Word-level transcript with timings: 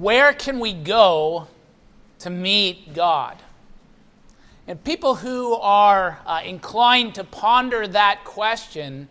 where 0.00 0.32
can 0.32 0.58
we 0.58 0.72
go 0.72 1.46
to 2.20 2.30
meet 2.30 2.94
God? 2.94 3.36
And 4.66 4.82
people 4.82 5.16
who 5.16 5.54
are 5.54 6.20
uh, 6.26 6.40
inclined 6.44 7.16
to 7.16 7.24
ponder 7.24 7.86
that 7.88 8.24
question 8.24 9.08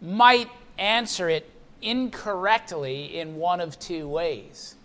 might 0.00 0.48
answer 0.78 1.28
it 1.28 1.50
incorrectly 1.82 3.18
in 3.18 3.36
one 3.36 3.60
of 3.60 3.78
two 3.78 4.06
ways. 4.06 4.76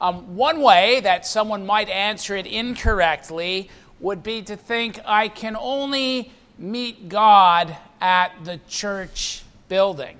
Um, 0.00 0.36
one 0.36 0.60
way 0.60 1.00
that 1.00 1.24
someone 1.24 1.64
might 1.64 1.88
answer 1.88 2.36
it 2.36 2.46
incorrectly 2.46 3.70
would 4.00 4.22
be 4.22 4.42
to 4.42 4.56
think 4.56 4.98
I 5.06 5.28
can 5.28 5.56
only 5.56 6.32
meet 6.58 7.08
God 7.08 7.76
at 8.00 8.32
the 8.44 8.58
church 8.68 9.44
building. 9.68 10.18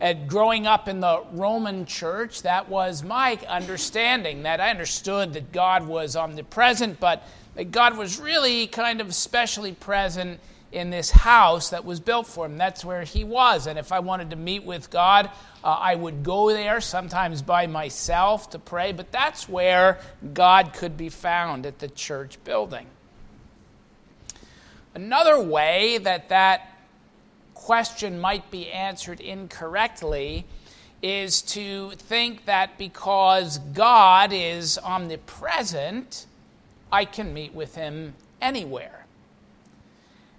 And 0.00 0.28
growing 0.28 0.66
up 0.66 0.88
in 0.88 1.00
the 1.00 1.22
Roman 1.32 1.84
church, 1.84 2.42
that 2.42 2.68
was 2.70 3.02
my 3.02 3.38
understanding. 3.46 4.44
That 4.44 4.60
I 4.60 4.70
understood 4.70 5.34
that 5.34 5.52
God 5.52 5.86
was 5.86 6.16
omnipresent, 6.16 6.98
but 6.98 7.22
that 7.54 7.70
God 7.70 7.98
was 7.98 8.18
really 8.18 8.66
kind 8.66 9.02
of 9.02 9.08
especially 9.08 9.72
present 9.72 10.40
in 10.72 10.90
this 10.90 11.10
house 11.10 11.70
that 11.70 11.84
was 11.84 12.00
built 12.00 12.26
for 12.26 12.46
him. 12.46 12.56
That's 12.56 12.84
where 12.84 13.02
he 13.02 13.24
was. 13.24 13.66
And 13.66 13.78
if 13.78 13.92
I 13.92 13.98
wanted 13.98 14.30
to 14.30 14.36
meet 14.36 14.64
with 14.64 14.88
God, 14.88 15.30
uh, 15.62 15.68
I 15.68 15.94
would 15.96 16.22
go 16.22 16.50
there, 16.50 16.80
sometimes 16.80 17.42
by 17.42 17.66
myself 17.66 18.50
to 18.50 18.58
pray, 18.58 18.92
but 18.92 19.10
that's 19.12 19.48
where 19.48 19.98
God 20.32 20.72
could 20.72 20.96
be 20.96 21.08
found 21.08 21.66
at 21.66 21.78
the 21.78 21.88
church 21.88 22.42
building. 22.44 22.86
Another 24.94 25.40
way 25.42 25.98
that 25.98 26.28
that 26.30 26.79
question 27.60 28.18
might 28.18 28.50
be 28.50 28.70
answered 28.70 29.20
incorrectly 29.20 30.46
is 31.02 31.42
to 31.42 31.90
think 31.92 32.46
that 32.46 32.78
because 32.78 33.58
God 33.58 34.32
is 34.32 34.78
omnipresent, 34.78 36.26
I 36.90 37.04
can 37.04 37.32
meet 37.34 37.54
with 37.54 37.74
him 37.74 38.14
anywhere. 38.40 39.04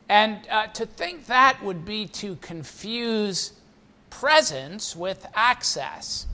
And 0.10 0.40
uh, 0.50 0.68
to 0.68 0.86
think 0.86 1.28
that 1.28 1.64
would 1.64 1.86
be 1.86 2.08
to 2.08 2.36
confuse 2.38 3.54
presence 4.10 4.96
with 4.96 5.26
access. 5.34 6.26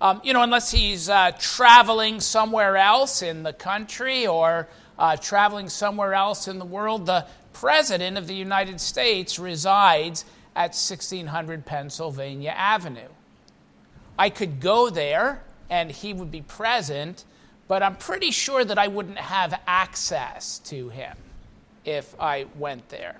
Um, 0.00 0.20
you 0.24 0.32
know, 0.32 0.42
unless 0.42 0.70
he's 0.70 1.08
uh, 1.08 1.32
traveling 1.38 2.20
somewhere 2.20 2.76
else 2.76 3.22
in 3.22 3.42
the 3.42 3.52
country 3.52 4.26
or 4.26 4.68
uh, 4.98 5.16
traveling 5.16 5.68
somewhere 5.68 6.14
else 6.14 6.48
in 6.48 6.58
the 6.58 6.64
world, 6.64 7.06
the 7.06 7.26
President 7.60 8.18
of 8.18 8.26
the 8.26 8.34
United 8.34 8.78
States 8.78 9.38
resides 9.38 10.26
at 10.54 10.74
1600 10.74 11.64
Pennsylvania 11.64 12.50
Avenue. 12.50 13.08
I 14.18 14.28
could 14.28 14.60
go 14.60 14.90
there 14.90 15.42
and 15.70 15.90
he 15.90 16.12
would 16.12 16.30
be 16.30 16.42
present, 16.42 17.24
but 17.66 17.82
I'm 17.82 17.96
pretty 17.96 18.30
sure 18.30 18.62
that 18.62 18.76
I 18.78 18.88
wouldn't 18.88 19.16
have 19.16 19.58
access 19.66 20.58
to 20.66 20.90
him 20.90 21.16
if 21.86 22.14
I 22.20 22.44
went 22.58 22.90
there. 22.90 23.16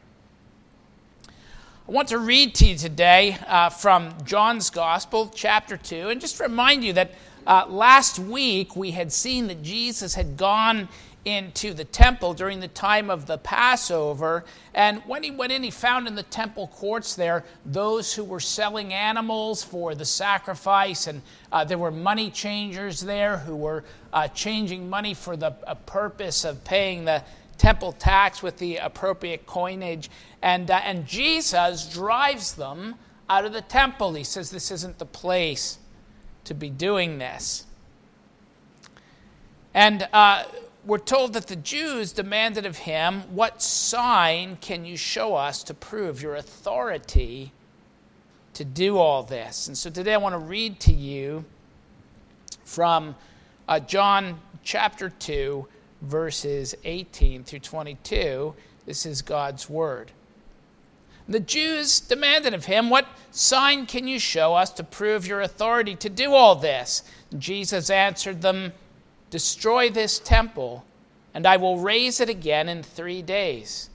I 1.27 1.93
want 1.93 2.09
to 2.09 2.19
read 2.19 2.55
to 2.57 2.67
you 2.67 2.77
today 2.77 3.39
uh, 3.47 3.71
from 3.71 4.13
John's 4.27 4.69
Gospel, 4.69 5.33
chapter 5.35 5.79
2, 5.79 6.11
and 6.11 6.21
just 6.21 6.41
remind 6.41 6.85
you 6.85 6.93
that 6.93 7.13
uh, 7.47 7.65
last 7.69 8.19
week 8.19 8.77
we 8.77 8.91
had 8.91 9.11
seen 9.13 9.47
that 9.47 9.63
Jesus 9.63 10.15
had 10.15 10.37
gone 10.37 10.91
into 11.27 11.75
the 11.75 11.85
temple 11.85 12.33
during 12.35 12.61
the 12.61 12.69
time 12.69 13.11
of 13.11 13.27
the 13.27 13.37
Passover. 13.39 14.45
And 14.75 15.03
when 15.07 15.25
he 15.25 15.33
went 15.33 15.51
in, 15.51 15.65
he 15.65 15.73
found 15.73 16.07
in 16.07 16.15
the 16.15 16.23
temple 16.23 16.69
courts 16.69 17.17
there 17.17 17.45
those 17.67 18.15
who 18.15 18.23
were 18.23 18.41
selling 18.41 18.95
animals 18.95 19.65
for 19.65 19.97
the 19.97 20.05
sacrifice. 20.05 21.09
And 21.09 21.21
uh, 21.51 21.65
there 21.65 21.79
were 21.79 21.91
money 21.91 22.31
changers 22.31 23.01
there 23.01 23.39
who 23.39 23.57
were 23.57 23.83
uh, 24.13 24.29
changing 24.29 24.89
money 24.89 25.15
for 25.15 25.37
the 25.37 25.53
uh, 25.67 25.75
purpose 25.75 26.45
of 26.45 26.63
paying 26.63 27.05
the 27.05 27.25
temple 27.59 27.91
tax 27.93 28.41
with 28.41 28.57
the 28.59 28.77
appropriate 28.77 29.47
coinage. 29.47 30.11
And, 30.43 30.71
uh, 30.71 30.81
and 30.85 31.09
Jesus 31.09 31.93
drives 31.93 32.55
them 32.55 32.95
out 33.29 33.45
of 33.45 33.53
the 33.53 33.63
temple. 33.63 34.15
He 34.15 34.23
says, 34.23 34.53
This 34.53 34.71
isn't 34.71 34.99
the 34.99 35.07
place 35.07 35.79
to 36.45 36.55
be 36.55 36.71
doing 36.71 37.19
this. 37.19 37.65
And 39.75 40.09
uh, 40.13 40.45
we're 40.87 40.99
told 40.99 41.33
that 41.33 41.49
the 41.49 41.57
Jews 41.57 42.13
demanded 42.13 42.65
of 42.65 42.79
him, 42.79 43.23
What 43.35 43.61
sign 43.61 44.57
can 44.61 44.85
you 44.85 44.97
show 44.97 45.35
us 45.35 45.65
to 45.65 45.75
prove 45.75 46.23
your 46.23 46.37
authority 46.37 47.53
to 48.55 48.65
do 48.65 48.97
all 48.97 49.25
this? 49.25 49.67
And 49.67 49.77
so 49.77 49.91
today 49.91 50.15
I 50.15 50.19
want 50.19 50.35
to 50.35 50.39
read 50.39 50.79
to 50.81 50.93
you 50.93 51.45
from 52.65 53.17
uh, 53.69 53.81
John 53.81 54.41
chapter 54.63 55.11
2, 55.11 55.67
verses 56.03 56.77
18 56.85 57.43
through 57.43 57.59
22. 57.59 58.55
This 58.87 59.05
is 59.07 59.23
God's 59.23 59.69
word. 59.69 60.13
The 61.29 61.41
Jews 61.41 61.99
demanded 61.99 62.55
of 62.55 62.67
him, 62.67 62.91
What 62.91 63.09
sign 63.33 63.87
can 63.87 64.07
you 64.07 64.21
show 64.21 64.55
us 64.55 64.71
to 64.71 64.85
prove 64.85 65.27
your 65.27 65.41
authority 65.41 65.97
to 65.97 66.09
do 66.09 66.33
all 66.33 66.55
this? 66.55 67.03
Jesus 67.37 67.91
answered 67.91 68.41
them, 68.41 68.73
Destroy 69.31 69.91
this 69.91 70.19
temple, 70.19 70.85
and 71.35 71.47
I 71.47 71.57
will 71.57 71.79
raise 71.79 72.21
it 72.21 72.29
again 72.29 72.69
in 72.69 72.83
three 72.83 73.23
days. 73.23 73.91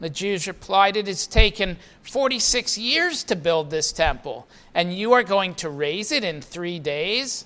The 0.00 0.10
Jews 0.10 0.48
replied, 0.48 0.96
It 0.96 1.06
has 1.06 1.26
taken 1.26 1.78
46 2.02 2.76
years 2.76 3.22
to 3.24 3.36
build 3.36 3.70
this 3.70 3.92
temple, 3.92 4.48
and 4.74 4.92
you 4.92 5.12
are 5.12 5.22
going 5.22 5.54
to 5.56 5.70
raise 5.70 6.10
it 6.10 6.24
in 6.24 6.42
three 6.42 6.78
days? 6.78 7.44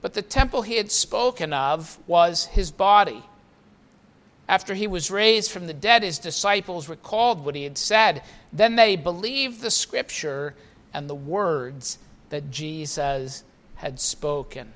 But 0.00 0.14
the 0.14 0.22
temple 0.22 0.62
he 0.62 0.76
had 0.76 0.92
spoken 0.92 1.52
of 1.52 1.98
was 2.06 2.46
his 2.46 2.70
body. 2.70 3.24
After 4.48 4.74
he 4.74 4.86
was 4.86 5.10
raised 5.10 5.50
from 5.50 5.66
the 5.66 5.74
dead, 5.74 6.02
his 6.02 6.18
disciples 6.18 6.88
recalled 6.88 7.44
what 7.44 7.54
he 7.54 7.64
had 7.64 7.76
said. 7.76 8.22
Then 8.52 8.76
they 8.76 8.96
believed 8.96 9.60
the 9.60 9.70
scripture 9.70 10.54
and 10.94 11.10
the 11.10 11.14
words 11.14 11.98
that 12.30 12.50
Jesus 12.50 13.44
had 13.74 14.00
spoken. 14.00 14.72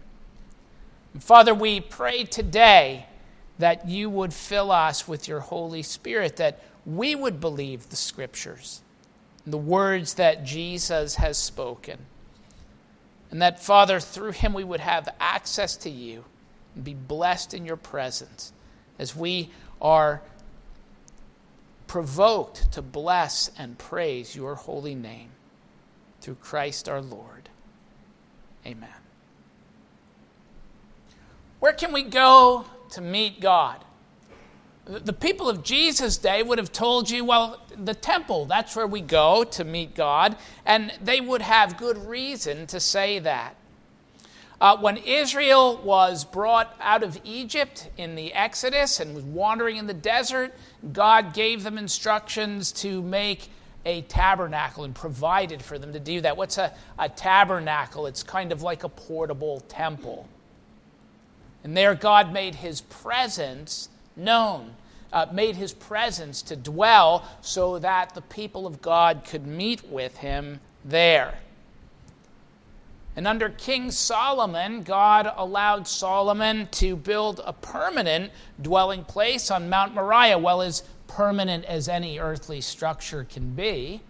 Father, 1.19 1.55
we 1.55 1.81
pray 1.81 2.25
today 2.25 3.07
that 3.59 3.89
you 3.89 4.09
would 4.09 4.33
fill 4.33 4.71
us 4.71 5.07
with 5.07 5.29
your 5.29 5.41
Holy 5.41 5.83
Spirit, 5.83 6.37
that 6.37 6.61
we 6.87 7.15
would 7.15 7.41
believe 7.41 7.89
the 7.89 7.97
Scriptures, 7.97 8.83
the 9.47 9.59
words 9.59 10.15
that 10.15 10.45
Jesus 10.45 11.17
has 11.17 11.37
spoken. 11.39 11.99
And 13.31 13.41
that, 13.43 13.63
Father, 13.63 14.01
through 14.01 14.33
him 14.33 14.53
we 14.53 14.65
would 14.65 14.81
have 14.81 15.09
access 15.21 15.77
to 15.79 15.91
you 15.91 16.25
and 16.75 16.85
be 16.85 16.95
blessed 16.95 17.55
in 17.55 17.65
your 17.65 17.77
presence 17.77 18.53
as 18.99 19.17
we 19.17 19.51
are 19.81 20.23
provoked 21.87 22.73
to 22.73 22.83
bless 22.83 23.51
and 23.59 23.79
praise 23.79 24.35
your 24.35 24.55
holy 24.55 24.95
name 24.95 25.29
through 26.21 26.37
Christ 26.37 26.89
our 26.89 27.03
Lord. 27.03 27.49
Amen. 28.67 29.02
Where 31.63 31.73
can 31.73 31.93
we 31.93 32.03
go 32.03 32.65
to 32.91 33.01
meet 33.01 33.41
God? 33.41 33.85
The 34.85 35.13
people 35.13 35.49
of 35.49 35.63
Jesus' 35.63 36.19
day 36.19 36.43
would 36.43 36.59
have 36.59 36.73
told 36.73 37.09
you, 37.09 37.25
well, 37.25 37.65
the 37.79 37.95
temple, 37.95 38.47
that's 38.47 38.75
where 38.75 38.89
we 38.89 39.01
go 39.01 39.45
to 39.45 39.63
meet 39.63 39.95
God, 39.95 40.37
and 40.67 40.93
they 41.01 41.21
would 41.21 41.41
have 41.41 41.77
good 41.77 41.99
reason 42.09 42.67
to 42.67 42.81
say 42.81 43.21
that. 43.21 43.55
Uh, 44.61 44.77
when 44.79 44.97
Israel 44.97 45.81
was 45.85 46.25
brought 46.25 46.75
out 46.81 47.05
of 47.05 47.17
Egypt 47.23 47.91
in 47.97 48.17
the 48.17 48.35
Exodus 48.35 48.99
and 48.99 49.15
was 49.15 49.23
wandering 49.23 49.77
in 49.77 49.87
the 49.87 49.95
desert, 49.95 50.53
God 50.93 51.33
gave 51.33 51.63
them 51.63 51.79
instructions 51.79 52.73
to 52.73 53.01
make 53.03 53.51
a 53.87 54.03
tabernacle 54.03 54.83
and 54.83 54.97
provided 54.97 55.63
for 55.63 55.79
them 55.79 55.93
to 55.93 56.01
do 56.01 56.23
that. 56.23 56.37
What's 56.37 56.59
a, 56.59 56.75
a 56.99 57.09
tabernacle? 57.09 58.07
It's 58.07 58.25
kind 58.25 58.51
of 58.51 58.63
like 58.63 58.83
a 58.83 58.89
portable 58.89 59.61
temple. 59.69 60.27
And 61.65 61.77
there, 61.77 61.95
God 61.95 62.33
made 62.33 62.57
his 62.57 62.81
presence 62.81 63.89
known, 64.17 64.75
uh, 65.13 65.27
made 65.33 65.57
his 65.57 65.73
presence 65.73 66.43
to 66.43 66.57
dwell 66.57 67.25
so 67.41 67.79
that 67.79 68.15
the 68.15 68.23
people 68.23 68.67
of 68.67 68.83
God 68.83 69.23
could 69.25 69.47
meet 69.47 69.87
with 69.89 70.17
him 70.19 70.61
there. 70.85 71.39
And 73.15 73.29
under 73.29 73.51
King 73.51 73.91
Solomon, 73.91 74.83
God 74.83 75.31
allowed 75.37 75.87
Solomon 75.87 76.67
to 76.73 76.97
build 76.97 77.43
a 77.45 77.53
permanent 77.53 78.33
dwelling 78.61 79.05
place 79.05 79.51
on 79.51 79.69
Mount 79.69 79.95
Moriah, 79.95 80.39
well, 80.39 80.63
as 80.63 80.83
permanent 81.09 81.67
as 81.67 81.89
any 81.89 82.19
earthly 82.19 82.63
structure 82.63 83.25
can 83.25 83.51
be. 83.51 84.01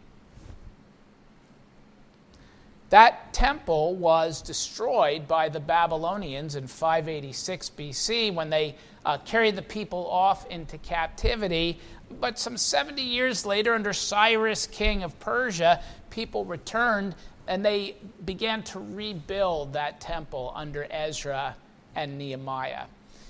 That 2.92 3.32
temple 3.32 3.94
was 3.96 4.42
destroyed 4.42 5.26
by 5.26 5.48
the 5.48 5.60
Babylonians 5.60 6.56
in 6.56 6.66
586 6.66 7.70
BC 7.70 8.34
when 8.34 8.50
they 8.50 8.76
uh, 9.06 9.16
carried 9.24 9.56
the 9.56 9.62
people 9.62 10.06
off 10.10 10.44
into 10.50 10.76
captivity. 10.76 11.80
But 12.20 12.38
some 12.38 12.58
70 12.58 13.00
years 13.00 13.46
later, 13.46 13.72
under 13.72 13.94
Cyrus, 13.94 14.66
king 14.66 15.04
of 15.04 15.18
Persia, 15.20 15.82
people 16.10 16.44
returned 16.44 17.14
and 17.46 17.64
they 17.64 17.96
began 18.26 18.62
to 18.64 18.80
rebuild 18.80 19.72
that 19.72 19.98
temple 19.98 20.52
under 20.54 20.86
Ezra 20.90 21.56
and 21.94 22.18
Nehemiah. 22.18 22.84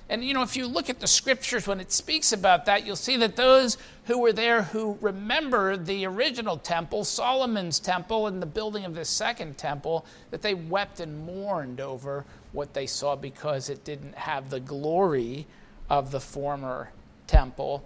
And 0.08 0.25
you 0.25 0.34
know, 0.34 0.43
if 0.43 0.56
you 0.56 0.66
look 0.66 0.90
at 0.90 1.00
the 1.00 1.06
scriptures 1.06 1.66
when 1.66 1.81
it 1.81 1.93
speaks 1.93 2.32
about 2.32 2.66
that, 2.66 2.84
you'll 2.84 2.96
see 2.96 3.16
that 3.19 3.37
those 3.37 3.78
who 4.04 4.19
were 4.19 4.32
there 4.32 4.62
who 4.62 4.99
remember 5.00 5.76
the 5.76 6.04
original 6.06 6.58
temple, 6.58 7.04
Solomon's 7.04 7.78
temple, 7.78 8.26
and 8.26 8.43
the 8.43 8.46
building 8.46 8.84
of 8.84 8.94
the 8.94 9.04
second 9.04 9.56
temple, 9.56 10.04
that 10.31 10.43
they 10.43 10.54
wept 10.54 11.00
and 11.00 11.25
mourned 11.25 11.81
over 11.81 12.25
what 12.52 12.75
they 12.75 12.87
saw 12.87 13.16
because 13.16 13.70
it 13.70 13.84
didn't 13.84 14.14
have 14.14 14.50
the 14.50 14.60
glory 14.60 15.46
of 15.88 16.10
the 16.10 16.20
former 16.20 16.90
temple. 17.26 17.84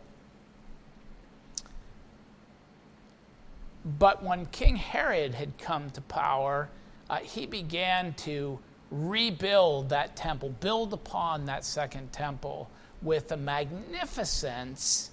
But 3.98 4.24
when 4.24 4.46
King 4.46 4.76
Herod 4.76 5.34
had 5.34 5.58
come 5.58 5.90
to 5.90 6.00
power, 6.00 6.68
uh, 7.08 7.18
he 7.18 7.46
began 7.46 8.14
to 8.14 8.58
rebuild 8.90 9.88
that 9.88 10.16
temple, 10.16 10.50
build 10.60 10.92
upon 10.92 11.46
that 11.46 11.64
second 11.64 12.12
temple 12.12 12.70
with 13.02 13.30
a 13.32 13.36
magnificence 13.36 15.10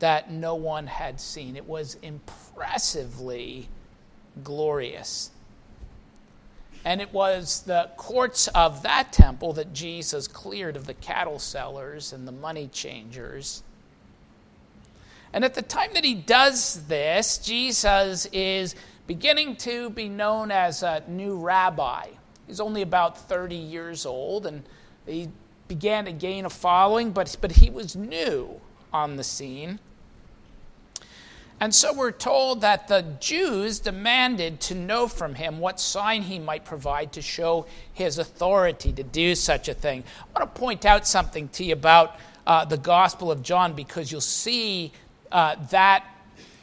that 0.00 0.30
no 0.30 0.54
one 0.54 0.86
had 0.86 1.20
seen. 1.20 1.56
It 1.56 1.66
was 1.66 1.96
impressively 2.02 3.68
glorious. 4.42 5.30
And 6.84 7.00
it 7.00 7.12
was 7.12 7.62
the 7.62 7.90
courts 7.96 8.48
of 8.48 8.82
that 8.82 9.12
temple 9.12 9.54
that 9.54 9.72
Jesus 9.72 10.28
cleared 10.28 10.76
of 10.76 10.86
the 10.86 10.94
cattle 10.94 11.38
sellers 11.38 12.12
and 12.12 12.28
the 12.28 12.32
money 12.32 12.68
changers. 12.68 13.62
And 15.32 15.44
at 15.44 15.54
the 15.54 15.62
time 15.62 15.90
that 15.94 16.04
he 16.04 16.14
does 16.14 16.86
this, 16.86 17.38
Jesus 17.38 18.26
is 18.26 18.74
beginning 19.06 19.56
to 19.56 19.90
be 19.90 20.08
known 20.08 20.50
as 20.50 20.82
a 20.82 21.02
new 21.08 21.36
rabbi. 21.36 22.08
He's 22.46 22.60
only 22.60 22.82
about 22.82 23.18
30 23.18 23.54
years 23.54 24.04
old, 24.04 24.46
and 24.46 24.62
he 25.06 25.28
began 25.68 26.04
to 26.04 26.12
gain 26.12 26.44
a 26.44 26.50
following, 26.50 27.12
but, 27.12 27.36
but 27.40 27.52
he 27.52 27.70
was 27.70 27.96
new 27.96 28.60
on 28.92 29.16
the 29.16 29.24
scene. 29.24 29.78
And 31.60 31.74
so 31.74 31.94
we're 31.94 32.10
told 32.10 32.60
that 32.62 32.88
the 32.88 33.02
Jews 33.20 33.78
demanded 33.78 34.60
to 34.62 34.74
know 34.74 35.06
from 35.06 35.34
him 35.34 35.60
what 35.60 35.78
sign 35.78 36.22
he 36.22 36.38
might 36.38 36.64
provide 36.64 37.12
to 37.12 37.22
show 37.22 37.66
his 37.92 38.18
authority 38.18 38.92
to 38.92 39.02
do 39.02 39.34
such 39.34 39.68
a 39.68 39.74
thing. 39.74 40.02
I 40.18 40.38
want 40.40 40.54
to 40.54 40.60
point 40.60 40.84
out 40.84 41.06
something 41.06 41.48
to 41.50 41.64
you 41.64 41.72
about 41.72 42.16
uh, 42.46 42.64
the 42.64 42.76
Gospel 42.76 43.30
of 43.30 43.42
John 43.42 43.72
because 43.72 44.10
you'll 44.10 44.20
see 44.20 44.92
uh, 45.32 45.56
that 45.70 46.04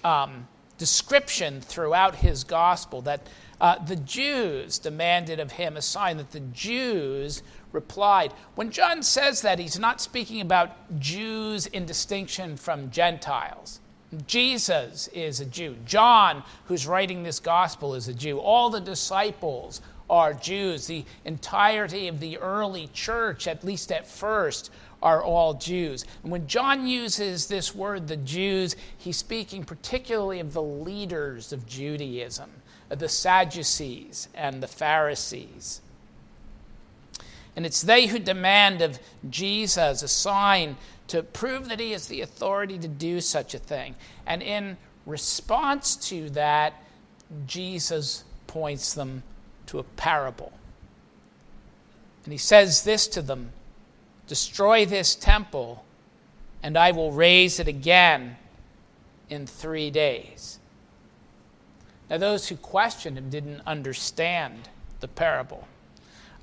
um, 0.04 0.48
description 0.78 1.62
throughout 1.62 2.16
his 2.16 2.44
Gospel 2.44 3.02
that 3.04 3.28
uh, 3.62 3.78
the 3.86 3.96
Jews 3.96 4.80
demanded 4.80 5.40
of 5.40 5.52
him 5.52 5.78
a 5.78 5.84
sign 5.84 6.18
that 6.18 6.32
the 6.32 6.40
Jews 6.40 7.44
replied. 7.72 8.34
When 8.56 8.72
John 8.72 9.04
says 9.04 9.44
that, 9.44 9.60
he's 9.60 9.78
not 9.78 10.02
speaking 10.02 10.42
about 10.42 11.00
Jews 11.00 11.68
in 11.68 11.86
distinction 11.86 12.58
from 12.58 12.90
Gentiles. 12.90 13.80
Jesus 14.26 15.08
is 15.10 15.40
a 15.40 15.46
Jew. 15.46 15.78
John, 15.86 16.44
who's 16.66 16.88
writing 16.88 17.22
this 17.22 17.40
gospel, 17.40 17.94
is 17.94 18.08
a 18.08 18.16
Jew. 18.16 18.40
All 18.40 18.72
the 18.72 18.82
disciples 18.82 19.80
are 20.10 20.34
Jews. 20.34 20.88
The 20.88 21.06
entirety 21.24 22.08
of 22.08 22.20
the 22.20 22.40
early 22.40 22.88
church, 22.94 23.48
at 23.48 23.64
least 23.64 23.92
at 23.92 24.08
first, 24.08 24.72
are 25.04 25.22
all 25.24 25.54
Jews. 25.54 26.04
And 26.24 26.32
when 26.32 26.48
John 26.48 26.88
uses 26.88 27.46
this 27.46 27.76
word, 27.76 28.08
the 28.08 28.18
Jews, 28.18 28.76
he's 28.98 29.18
speaking 29.18 29.64
particularly 29.64 30.40
of 30.40 30.52
the 30.52 30.64
leaders 30.64 31.54
of 31.54 31.68
Judaism 31.68 32.50
the 33.00 33.10
Sadducees 33.10 34.28
and 34.34 34.62
the 34.62 34.68
Pharisees. 34.68 35.82
And 37.56 37.66
it's 37.66 37.82
they 37.82 38.08
who 38.08 38.20
demand 38.20 38.82
of 38.82 39.00
Jesus 39.30 40.04
a 40.04 40.08
sign 40.08 40.78
to 41.08 41.24
prove 41.24 41.68
that 41.70 41.80
he 41.80 41.92
has 41.92 42.08
the 42.08 42.22
authority 42.22 42.78
to 42.78 42.88
do 42.88 43.20
such 43.20 43.54
a 43.54 43.60
thing. 43.60 43.96
And 44.26 44.42
in 44.42 44.78
response 45.06 45.96
to 46.08 46.30
that, 46.32 46.74
Jesus 47.46 48.24
points 48.48 48.94
them 48.94 49.24
to 49.68 49.80
a 49.80 49.84
parable. 49.84 50.54
And 52.24 52.32
he 52.32 52.38
says 52.38 52.84
this 52.84 53.08
to 53.10 53.22
them 53.22 53.52
Destroy 54.28 54.86
this 54.86 55.16
temple, 55.16 55.84
and 56.64 56.78
I 56.78 56.92
will 56.92 57.12
raise 57.12 57.60
it 57.60 57.68
again 57.68 58.38
in 59.30 59.46
three 59.46 59.90
days. 59.90 60.60
Now, 62.12 62.18
those 62.18 62.50
who 62.50 62.58
questioned 62.58 63.18
him 63.18 63.30
didn't 63.30 63.62
understand 63.66 64.68
the 65.00 65.08
parable. 65.08 65.66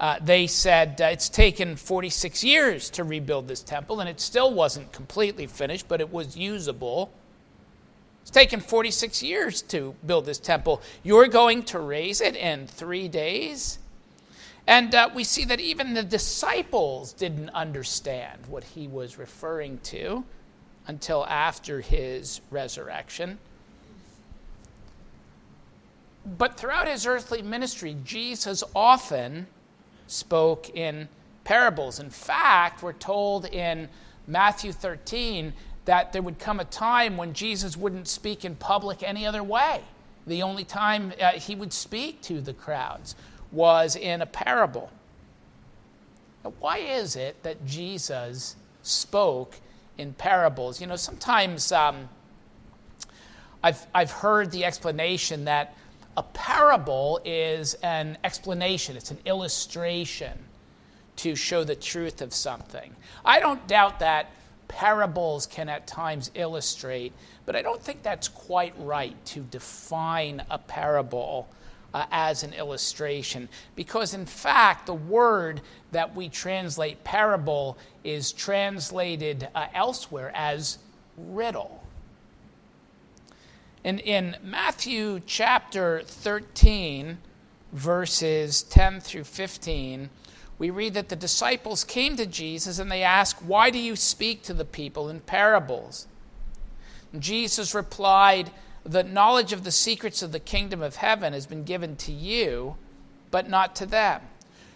Uh, 0.00 0.16
they 0.18 0.46
said 0.46 0.98
uh, 0.98 1.06
it's 1.06 1.28
taken 1.28 1.76
46 1.76 2.42
years 2.42 2.88
to 2.88 3.04
rebuild 3.04 3.48
this 3.48 3.62
temple, 3.62 4.00
and 4.00 4.08
it 4.08 4.18
still 4.18 4.54
wasn't 4.54 4.90
completely 4.92 5.46
finished, 5.46 5.86
but 5.86 6.00
it 6.00 6.10
was 6.10 6.38
usable. 6.38 7.12
It's 8.22 8.30
taken 8.30 8.60
46 8.60 9.22
years 9.22 9.60
to 9.62 9.94
build 10.06 10.24
this 10.24 10.38
temple. 10.38 10.80
You're 11.02 11.28
going 11.28 11.64
to 11.64 11.80
raise 11.80 12.22
it 12.22 12.34
in 12.34 12.66
three 12.66 13.06
days? 13.06 13.78
And 14.66 14.94
uh, 14.94 15.10
we 15.14 15.22
see 15.22 15.44
that 15.44 15.60
even 15.60 15.92
the 15.92 16.02
disciples 16.02 17.12
didn't 17.12 17.50
understand 17.50 18.46
what 18.48 18.64
he 18.64 18.88
was 18.88 19.18
referring 19.18 19.80
to 19.84 20.24
until 20.86 21.26
after 21.26 21.82
his 21.82 22.40
resurrection. 22.50 23.38
But 26.36 26.56
throughout 26.56 26.88
his 26.88 27.06
earthly 27.06 27.42
ministry, 27.42 27.96
Jesus 28.04 28.62
often 28.74 29.46
spoke 30.06 30.70
in 30.70 31.08
parables. 31.44 32.00
In 32.00 32.10
fact, 32.10 32.82
we're 32.82 32.92
told 32.92 33.46
in 33.46 33.88
Matthew 34.26 34.72
13 34.72 35.54
that 35.86 36.12
there 36.12 36.20
would 36.20 36.38
come 36.38 36.60
a 36.60 36.64
time 36.64 37.16
when 37.16 37.32
Jesus 37.32 37.76
wouldn't 37.76 38.08
speak 38.08 38.44
in 38.44 38.56
public 38.56 39.02
any 39.02 39.26
other 39.26 39.42
way. 39.42 39.80
The 40.26 40.42
only 40.42 40.64
time 40.64 41.14
uh, 41.20 41.32
he 41.32 41.54
would 41.54 41.72
speak 41.72 42.20
to 42.22 42.42
the 42.42 42.52
crowds 42.52 43.14
was 43.50 43.96
in 43.96 44.20
a 44.20 44.26
parable. 44.26 44.90
Now, 46.44 46.52
why 46.60 46.78
is 46.78 47.16
it 47.16 47.42
that 47.42 47.64
Jesus 47.64 48.56
spoke 48.82 49.56
in 49.96 50.12
parables? 50.12 50.80
You 50.80 50.86
know, 50.86 50.96
sometimes 50.96 51.72
um, 51.72 52.10
I've, 53.62 53.86
I've 53.94 54.10
heard 54.10 54.50
the 54.50 54.66
explanation 54.66 55.46
that 55.46 55.74
a 56.18 56.22
parable 56.34 57.20
is 57.24 57.74
an 57.74 58.18
explanation, 58.24 58.96
it's 58.96 59.12
an 59.12 59.20
illustration 59.24 60.36
to 61.14 61.36
show 61.36 61.62
the 61.62 61.76
truth 61.76 62.20
of 62.20 62.34
something. 62.34 62.92
I 63.24 63.38
don't 63.38 63.64
doubt 63.68 64.00
that 64.00 64.32
parables 64.66 65.46
can 65.46 65.68
at 65.68 65.86
times 65.86 66.32
illustrate, 66.34 67.12
but 67.46 67.54
I 67.54 67.62
don't 67.62 67.80
think 67.80 68.02
that's 68.02 68.26
quite 68.26 68.74
right 68.78 69.14
to 69.26 69.42
define 69.42 70.42
a 70.50 70.58
parable 70.58 71.48
uh, 71.94 72.06
as 72.10 72.42
an 72.42 72.52
illustration. 72.52 73.48
Because, 73.76 74.12
in 74.12 74.26
fact, 74.26 74.86
the 74.86 74.94
word 74.94 75.60
that 75.92 76.16
we 76.16 76.28
translate 76.28 77.04
parable 77.04 77.78
is 78.02 78.32
translated 78.32 79.46
uh, 79.54 79.66
elsewhere 79.72 80.32
as 80.34 80.78
riddle. 81.16 81.77
In 83.88 84.36
Matthew 84.42 85.22
chapter 85.24 86.02
13, 86.04 87.16
verses 87.72 88.62
10 88.64 89.00
through 89.00 89.24
15, 89.24 90.10
we 90.58 90.68
read 90.68 90.92
that 90.92 91.08
the 91.08 91.16
disciples 91.16 91.84
came 91.84 92.14
to 92.16 92.26
Jesus 92.26 92.78
and 92.78 92.92
they 92.92 93.02
asked, 93.02 93.42
Why 93.42 93.70
do 93.70 93.78
you 93.78 93.96
speak 93.96 94.42
to 94.42 94.52
the 94.52 94.66
people 94.66 95.08
in 95.08 95.20
parables? 95.20 96.06
Jesus 97.18 97.74
replied, 97.74 98.50
The 98.84 99.04
knowledge 99.04 99.54
of 99.54 99.64
the 99.64 99.72
secrets 99.72 100.20
of 100.20 100.32
the 100.32 100.38
kingdom 100.38 100.82
of 100.82 100.96
heaven 100.96 101.32
has 101.32 101.46
been 101.46 101.64
given 101.64 101.96
to 101.96 102.12
you, 102.12 102.76
but 103.30 103.48
not 103.48 103.74
to 103.76 103.86
them. 103.86 104.20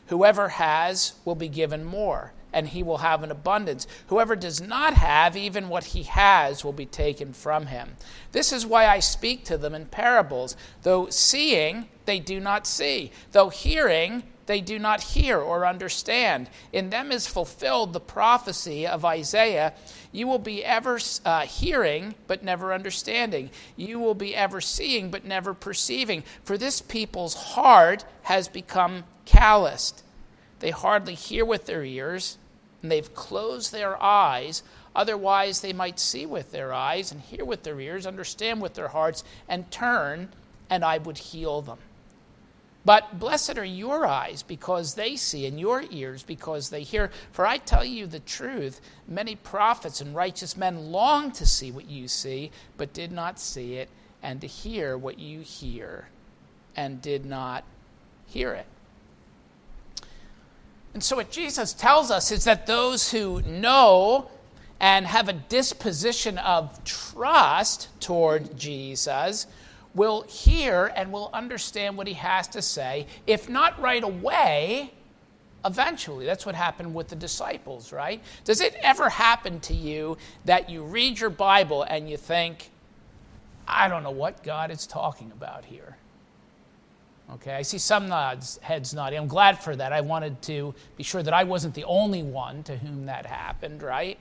Whoever 0.07 0.49
has 0.49 1.17
will 1.27 1.35
be 1.35 1.49
given 1.49 1.85
more 1.85 2.33
and 2.53 2.69
he 2.69 2.83
will 2.83 2.99
have 2.99 3.23
an 3.23 3.31
abundance. 3.31 3.87
Whoever 4.09 4.37
does 4.37 4.61
not 4.61 4.95
have, 4.95 5.37
even 5.37 5.69
what 5.69 5.85
he 5.85 6.05
has 6.05 6.65
will 6.65 6.73
be 6.73 6.87
taken 6.87 7.33
from 7.33 7.67
him. 7.67 7.97
This 8.33 8.53
is 8.53 8.67
why 8.67 8.87
I 8.87 9.01
speak 9.01 9.45
to 9.45 9.59
them 9.59 9.75
in 9.75 9.87
parables. 9.87 10.57
Though 10.83 11.09
seeing, 11.09 11.89
they 12.05 12.19
do 12.19 12.41
not 12.41 12.67
see. 12.67 13.13
Though 13.33 13.49
hearing, 13.49 14.25
they 14.47 14.61
do 14.61 14.79
not 14.79 15.03
hear 15.03 15.39
or 15.39 15.67
understand. 15.67 16.51
In 16.73 16.91
them 16.91 17.13
is 17.13 17.27
fulfilled 17.27 17.93
the 17.93 18.01
prophecy 18.01 18.87
of 18.87 19.05
Isaiah 19.05 19.75
You 20.11 20.27
will 20.27 20.39
be 20.39 20.65
ever 20.65 20.99
uh, 21.25 21.47
hearing, 21.47 22.15
but 22.27 22.43
never 22.43 22.75
understanding. 22.75 23.51
You 23.77 23.99
will 23.99 24.15
be 24.15 24.35
ever 24.35 24.61
seeing, 24.61 25.11
but 25.11 25.25
never 25.25 25.55
perceiving. 25.55 26.25
For 26.45 26.59
this 26.59 26.83
people's 26.83 27.35
heart 27.35 28.05
has 28.25 28.47
become 28.49 29.05
calloused. 29.25 30.03
They 30.59 30.71
hardly 30.71 31.15
hear 31.15 31.45
with 31.45 31.67
their 31.67 31.83
ears 31.83 32.37
and 32.83 32.91
they've 32.91 33.15
closed 33.15 33.73
their 33.73 34.01
eyes. 34.03 34.63
Otherwise, 34.95 35.61
they 35.61 35.73
might 35.73 35.99
see 35.99 36.27
with 36.27 36.53
their 36.53 36.73
eyes 36.73 37.13
and 37.13 37.21
hear 37.21 37.45
with 37.45 37.63
their 37.63 37.81
ears, 37.81 38.07
understand 38.07 38.61
with 38.61 38.75
their 38.75 38.89
hearts, 38.89 39.25
and 39.49 39.71
turn, 39.71 40.29
and 40.69 40.85
I 40.85 40.99
would 40.99 41.19
heal 41.19 41.63
them. 41.63 41.79
But 42.85 43.21
blessed 43.21 43.59
are 43.59 43.65
your 43.65 44.07
eyes 44.07 44.43
because 44.43 44.95
they 44.95 45.15
see, 45.15 45.47
and 45.47 45.59
your 45.59 45.85
ears 45.91 46.25
because 46.25 46.71
they 46.71 46.83
hear. 46.83 47.11
For 47.31 47.47
I 47.47 47.59
tell 47.59 47.85
you 47.85 48.07
the 48.07 48.21
truth, 48.21 48.81
many 49.07 49.37
prophets 49.37 50.01
and 50.01 50.17
righteous 50.17 50.57
men 50.57 50.91
long 50.91 51.31
to 51.33 51.47
see 51.47 51.71
what 51.71 51.89
you 51.89 52.09
see, 52.09 52.51
but 52.77 52.93
did 52.93 53.13
not 53.13 53.39
see 53.39 53.77
it, 53.77 53.89
and 54.21 54.41
to 54.41 54.49
hear 54.49 54.99
what 54.99 55.19
you 55.21 55.41
hear, 55.41 56.09
and 56.75 57.01
did 57.01 57.25
not 57.25 57.63
hear 58.27 58.53
it. 58.53 58.67
And 60.95 61.03
so, 61.03 61.17
what 61.17 61.31
Jesus 61.31 61.73
tells 61.73 62.11
us 62.11 62.31
is 62.31 62.45
that 62.45 62.67
those 62.67 63.11
who 63.11 63.41
know 63.43 64.31
and 64.81 65.07
have 65.07 65.29
a 65.29 65.33
disposition 65.33 66.39
of 66.39 66.83
trust 66.85 67.89
toward 68.01 68.57
Jesus 68.59 69.47
will 69.95 70.23
hear 70.23 70.93
and 70.97 71.13
will 71.13 71.31
understand 71.33 71.97
what 71.97 72.07
he 72.07 72.15
has 72.15 72.49
to 72.49 72.63
say, 72.63 73.07
if 73.27 73.49
not 73.49 73.81
right 73.81 74.03
away, 74.03 74.93
eventually. 75.65 76.27
That's 76.27 76.45
what 76.45 76.55
happened 76.55 76.95
with 76.95 77.09
the 77.09 77.17
disciples, 77.17 77.93
right? 77.93 78.23
Does 78.45 78.61
it 78.61 78.75
ever 78.83 79.09
happen 79.09 79.61
to 79.61 79.75
you 79.75 80.17
that 80.45 80.69
you 80.69 80.83
read 80.83 81.21
your 81.21 81.31
Bible 81.31 81.85
and 81.85 82.11
you 82.11 82.17
think, 82.17 82.71
I 83.67 83.89
don't 83.89 84.03
know 84.03 84.11
what 84.11 84.43
God 84.43 84.71
is 84.71 84.87
talking 84.87 85.31
about 85.33 85.65
here? 85.65 85.97
Okay, 87.35 87.55
I 87.55 87.63
see 87.63 87.79
some 87.79 88.09
nods, 88.09 88.59
heads 88.59 88.93
nodding. 88.93 89.19
I'm 89.19 89.27
glad 89.27 89.59
for 89.59 89.75
that. 89.77 89.93
I 89.93 90.03
wanted 90.03 90.43
to 90.43 90.75
be 90.97 91.03
sure 91.03 91.23
that 91.23 91.33
I 91.33 91.45
wasn't 91.45 91.75
the 91.75 91.85
only 91.85 92.23
one 92.23 92.63
to 92.65 92.77
whom 92.77 93.07
that 93.07 93.25
happened, 93.25 93.83
right? 93.83 94.19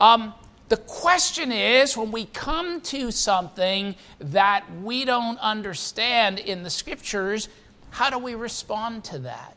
Um, 0.00 0.34
the 0.68 0.76
question 0.76 1.50
is 1.50 1.96
when 1.96 2.12
we 2.12 2.26
come 2.26 2.80
to 2.82 3.10
something 3.10 3.96
that 4.20 4.64
we 4.82 5.04
don't 5.04 5.38
understand 5.38 6.38
in 6.38 6.62
the 6.62 6.70
scriptures, 6.70 7.48
how 7.90 8.08
do 8.08 8.18
we 8.18 8.36
respond 8.36 9.02
to 9.04 9.18
that? 9.20 9.56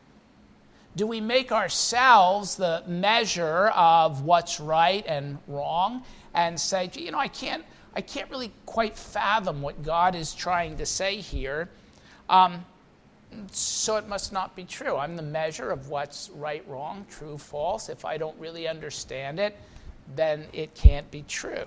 Do 0.96 1.06
we 1.06 1.20
make 1.20 1.52
ourselves 1.52 2.56
the 2.56 2.82
measure 2.88 3.68
of 3.68 4.22
what's 4.22 4.58
right 4.58 5.04
and 5.06 5.38
wrong 5.46 6.02
and 6.34 6.58
say, 6.58 6.90
you 6.94 7.12
know, 7.12 7.18
I 7.18 7.28
can't, 7.28 7.64
I 7.94 8.00
can't 8.00 8.28
really 8.28 8.52
quite 8.66 8.96
fathom 8.96 9.62
what 9.62 9.84
God 9.84 10.16
is 10.16 10.34
trying 10.34 10.76
to 10.78 10.86
say 10.86 11.20
here? 11.20 11.68
Um, 12.28 12.64
so 13.52 13.96
it 13.96 14.08
must 14.08 14.32
not 14.32 14.56
be 14.56 14.64
true. 14.64 14.96
I'm 14.96 15.16
the 15.16 15.22
measure 15.22 15.70
of 15.70 15.88
what's 15.88 16.30
right, 16.30 16.64
wrong, 16.68 17.06
true, 17.10 17.38
false. 17.38 17.88
If 17.88 18.04
I 18.04 18.16
don't 18.16 18.38
really 18.38 18.66
understand 18.66 19.38
it, 19.38 19.56
then 20.14 20.46
it 20.52 20.74
can't 20.74 21.10
be 21.10 21.22
true? 21.22 21.66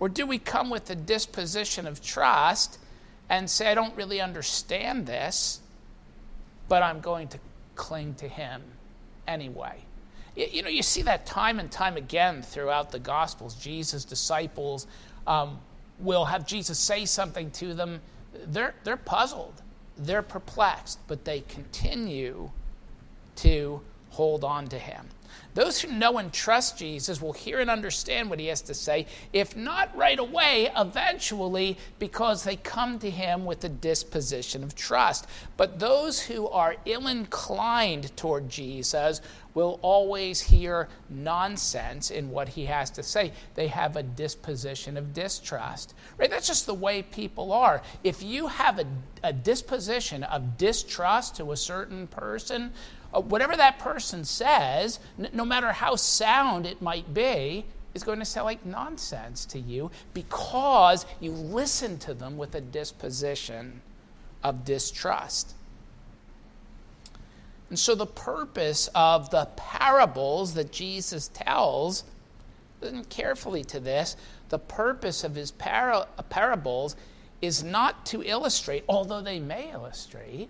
Or 0.00 0.08
do 0.08 0.26
we 0.26 0.38
come 0.38 0.70
with 0.70 0.90
a 0.90 0.94
disposition 0.94 1.86
of 1.86 2.02
trust 2.02 2.78
and 3.28 3.48
say, 3.48 3.70
I 3.70 3.74
don't 3.74 3.96
really 3.96 4.20
understand 4.20 5.06
this, 5.06 5.60
but 6.68 6.82
I'm 6.82 7.00
going 7.00 7.28
to 7.28 7.38
cling 7.74 8.14
to 8.16 8.28
Him 8.28 8.62
anyway? 9.26 9.76
You 10.36 10.62
know, 10.62 10.68
you 10.68 10.82
see 10.82 11.02
that 11.02 11.26
time 11.26 11.60
and 11.60 11.70
time 11.70 11.96
again 11.96 12.42
throughout 12.42 12.90
the 12.90 12.98
Gospels. 12.98 13.54
Jesus' 13.54 14.04
disciples 14.04 14.86
um, 15.26 15.58
will 16.00 16.24
have 16.24 16.44
Jesus 16.46 16.78
say 16.78 17.04
something 17.04 17.50
to 17.52 17.72
them. 17.72 18.00
They're, 18.46 18.74
they're 18.84 18.96
puzzled, 18.96 19.62
they're 19.96 20.22
perplexed, 20.22 20.98
but 21.06 21.24
they 21.24 21.40
continue 21.40 22.50
to 23.36 23.80
hold 24.10 24.44
on 24.44 24.68
to 24.68 24.78
Him. 24.78 25.08
Those 25.54 25.80
who 25.80 25.92
know 25.92 26.18
and 26.18 26.32
trust 26.32 26.78
Jesus 26.78 27.22
will 27.22 27.32
hear 27.32 27.60
and 27.60 27.70
understand 27.70 28.28
what 28.28 28.40
he 28.40 28.46
has 28.46 28.62
to 28.62 28.74
say, 28.74 29.06
if 29.32 29.56
not 29.56 29.96
right 29.96 30.18
away, 30.18 30.70
eventually, 30.76 31.78
because 31.98 32.42
they 32.42 32.56
come 32.56 32.98
to 32.98 33.10
him 33.10 33.44
with 33.44 33.62
a 33.64 33.68
disposition 33.68 34.64
of 34.64 34.74
trust. 34.74 35.26
But 35.56 35.78
those 35.78 36.20
who 36.20 36.48
are 36.48 36.76
ill 36.84 37.06
inclined 37.06 38.16
toward 38.16 38.48
Jesus 38.48 39.20
will 39.54 39.78
always 39.82 40.40
hear 40.40 40.88
nonsense 41.08 42.10
in 42.10 42.30
what 42.30 42.48
he 42.48 42.66
has 42.66 42.90
to 42.90 43.02
say. 43.02 43.32
They 43.54 43.68
have 43.68 43.96
a 43.96 44.02
disposition 44.02 44.96
of 44.96 45.14
distrust. 45.14 45.94
Right? 46.18 46.28
That's 46.28 46.48
just 46.48 46.66
the 46.66 46.74
way 46.74 47.02
people 47.02 47.52
are. 47.52 47.80
If 48.02 48.22
you 48.22 48.48
have 48.48 48.80
a, 48.80 48.86
a 49.22 49.32
disposition 49.32 50.24
of 50.24 50.58
distrust 50.58 51.36
to 51.36 51.52
a 51.52 51.56
certain 51.56 52.08
person, 52.08 52.72
uh, 53.14 53.20
whatever 53.20 53.56
that 53.56 53.78
person 53.78 54.24
says, 54.24 54.98
n- 55.18 55.30
no 55.32 55.44
matter 55.44 55.72
how 55.72 55.96
sound 55.96 56.66
it 56.66 56.82
might 56.82 57.14
be, 57.14 57.64
is 57.94 58.02
going 58.02 58.18
to 58.18 58.24
sound 58.24 58.46
like 58.46 58.66
nonsense 58.66 59.44
to 59.46 59.58
you 59.58 59.90
because 60.12 61.06
you 61.20 61.30
listen 61.30 61.96
to 61.98 62.12
them 62.12 62.36
with 62.36 62.54
a 62.54 62.60
disposition 62.60 63.80
of 64.42 64.64
distrust. 64.64 65.54
And 67.70 67.78
so, 67.78 67.94
the 67.94 68.06
purpose 68.06 68.90
of 68.94 69.30
the 69.30 69.48
parables 69.56 70.54
that 70.54 70.70
Jesus 70.70 71.28
tells, 71.28 72.04
listen 72.80 73.04
carefully 73.04 73.64
to 73.64 73.80
this, 73.80 74.16
the 74.48 74.58
purpose 74.58 75.24
of 75.24 75.34
his 75.34 75.50
para- 75.50 76.06
parables 76.28 76.96
is 77.40 77.62
not 77.64 78.06
to 78.06 78.22
illustrate, 78.22 78.84
although 78.88 79.20
they 79.20 79.40
may 79.40 79.70
illustrate, 79.70 80.48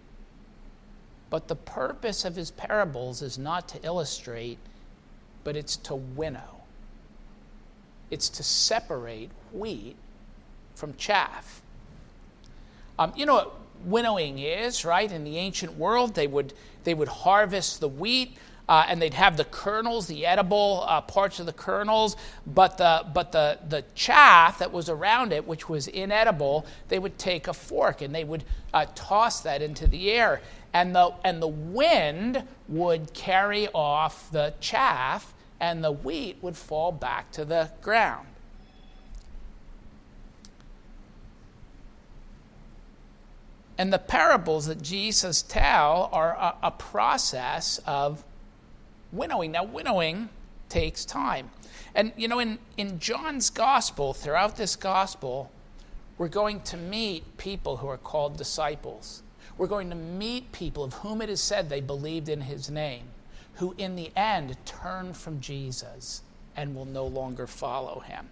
but 1.31 1.49
the 1.49 1.57
purpose 1.57 2.25
of 2.25 2.37
his 2.37 2.50
parables 2.50 3.23
is 3.23 3.38
not 3.38 3.69
to 3.69 3.85
illustrate, 3.85 4.59
but 5.43 5.57
it's 5.57 5.76
to 5.76 5.95
winnow. 5.95 6.62
It's 8.11 8.28
to 8.31 8.43
separate 8.43 9.31
wheat 9.52 9.97
from 10.75 10.95
chaff. 10.95 11.62
Um, 12.99 13.12
you 13.16 13.26
know 13.26 13.35
what 13.35 13.54
winnowing 13.85 14.38
is, 14.38 14.85
right? 14.85 15.11
In 15.11 15.25
the 15.25 15.38
ancient 15.38 15.76
world, 15.76 16.14
they 16.14 16.26
would, 16.26 16.52
they 16.85 16.95
would 16.95 17.09
harvest 17.09 17.81
the 17.81 17.88
wheat. 17.88 18.37
Uh, 18.66 18.87
and 18.88 19.02
they'd 19.02 19.12
have 19.12 19.37
the 19.37 19.45
kernels, 19.45 20.07
the 20.07 20.25
edible 20.25 20.87
uh, 20.88 20.99
parts 21.02 21.38
of 21.38 21.45
the 21.45 21.52
kernels, 21.52 22.16
but 22.47 22.78
the 22.78 23.04
but 23.12 23.31
the 23.31 23.59
the 23.69 23.85
chaff 23.95 24.59
that 24.59 24.73
was 24.73 24.88
around 24.88 25.35
it, 25.35 25.47
which 25.47 25.69
was 25.69 25.87
inedible, 25.87 26.64
they 26.88 26.99
would 26.99 27.19
take 27.19 27.47
a 27.47 27.52
fork 27.52 28.00
and 28.00 28.14
they 28.14 28.25
would 28.25 28.43
uh, 28.73 28.87
toss 28.95 29.43
that 29.43 29.61
into 29.61 29.87
the 29.87 30.11
air, 30.11 30.40
and 30.75 30.95
the, 30.95 31.14
and 31.25 31.40
the 31.40 31.49
wind 31.49 32.43
would 32.69 33.14
carry 33.14 33.69
off 33.69 34.31
the 34.33 34.52
chaff, 34.61 35.33
and 35.61 35.83
the 35.85 35.93
wheat 35.93 36.37
would 36.43 36.57
fall 36.57 36.90
back 36.90 37.31
to 37.31 37.45
the 37.45 37.71
ground. 37.81 38.26
And 43.78 43.93
the 43.93 43.99
parables 43.99 44.66
that 44.66 44.83
Jesus 44.83 45.43
tell 45.43 46.09
are 46.12 46.33
a, 46.33 46.57
a 46.64 46.71
process 46.71 47.81
of 47.87 48.25
winnowing. 49.12 49.52
Now, 49.52 49.64
winnowing 49.64 50.28
takes 50.69 51.04
time. 51.04 51.50
And, 51.95 52.12
you 52.16 52.28
know, 52.28 52.38
in, 52.40 52.59
in 52.76 52.99
John's 52.99 53.50
gospel, 53.50 54.12
throughout 54.12 54.57
this 54.57 54.76
gospel, 54.76 55.50
we're 56.19 56.28
going 56.28 56.61
to 56.62 56.76
meet 56.76 57.37
people 57.37 57.78
who 57.78 57.88
are 57.88 57.99
called 57.99 58.37
disciples. 58.37 59.24
We're 59.56 59.66
going 59.66 59.90
to 59.90 59.96
meet 59.96 60.52
people 60.52 60.84
of 60.84 60.94
whom 60.94 61.23
it 61.23 61.30
is 61.30 61.40
said 61.40 61.68
they 61.68 61.80
believed 61.80 62.28
in 62.28 62.42
his 62.42 62.70
name, 62.70 63.04
who 63.54 63.75
in 63.78 63.94
the 63.96 64.11
end 64.16 64.56
turn 64.64 65.14
from 65.14 65.40
Jesus 65.40 66.23
and 66.56 66.75
will 66.75 66.84
no 66.84 67.06
longer 67.06 67.46
follow 67.46 68.00
him. 68.00 68.28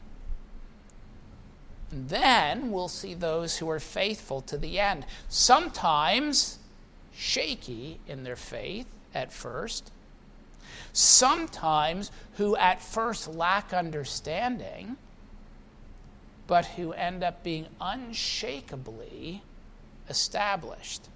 And 1.92 2.08
then 2.08 2.70
we'll 2.70 2.88
see 2.88 3.14
those 3.14 3.58
who 3.58 3.68
are 3.70 3.78
faithful 3.78 4.40
to 4.42 4.56
the 4.56 4.80
end, 4.80 5.04
sometimes 5.28 6.58
shaky 7.14 8.00
in 8.08 8.24
their 8.24 8.36
faith 8.36 8.86
at 9.14 9.32
first, 9.32 9.92
sometimes 10.92 12.10
who 12.34 12.56
at 12.56 12.82
first 12.82 13.28
lack 13.28 13.72
understanding, 13.72 14.96
but 16.46 16.64
who 16.64 16.92
end 16.92 17.22
up 17.22 17.42
being 17.44 17.66
unshakably 17.80 19.42
established. 20.08 21.08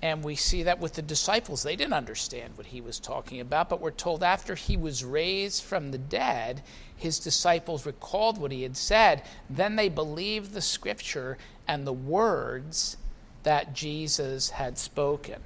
And 0.00 0.22
we 0.22 0.36
see 0.36 0.62
that 0.62 0.78
with 0.78 0.94
the 0.94 1.02
disciples. 1.02 1.62
They 1.62 1.74
didn't 1.74 1.94
understand 1.94 2.56
what 2.56 2.66
he 2.66 2.80
was 2.80 3.00
talking 3.00 3.40
about, 3.40 3.68
but 3.68 3.80
we're 3.80 3.90
told 3.90 4.22
after 4.22 4.54
he 4.54 4.76
was 4.76 5.04
raised 5.04 5.64
from 5.64 5.90
the 5.90 5.98
dead, 5.98 6.62
his 6.96 7.18
disciples 7.18 7.84
recalled 7.84 8.38
what 8.38 8.52
he 8.52 8.62
had 8.62 8.76
said. 8.76 9.22
Then 9.50 9.74
they 9.74 9.88
believed 9.88 10.52
the 10.52 10.60
scripture 10.60 11.36
and 11.66 11.84
the 11.84 11.92
words 11.92 12.96
that 13.42 13.74
Jesus 13.74 14.50
had 14.50 14.78
spoken. 14.78 15.42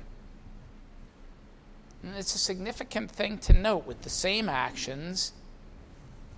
And 2.02 2.14
it's 2.16 2.34
a 2.34 2.38
significant 2.38 3.10
thing 3.10 3.38
to 3.38 3.52
note 3.52 3.86
with 3.86 4.02
the 4.02 4.10
same 4.10 4.48
actions 4.48 5.32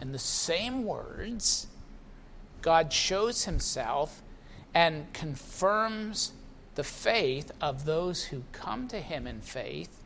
and 0.00 0.14
the 0.14 0.18
same 0.18 0.84
words, 0.84 1.68
God 2.62 2.92
shows 2.92 3.44
himself 3.44 4.22
and 4.74 5.12
confirms 5.12 6.32
the 6.74 6.84
faith 6.84 7.52
of 7.60 7.84
those 7.84 8.24
who 8.24 8.42
come 8.52 8.88
to 8.88 9.00
him 9.00 9.26
in 9.26 9.40
faith. 9.40 10.02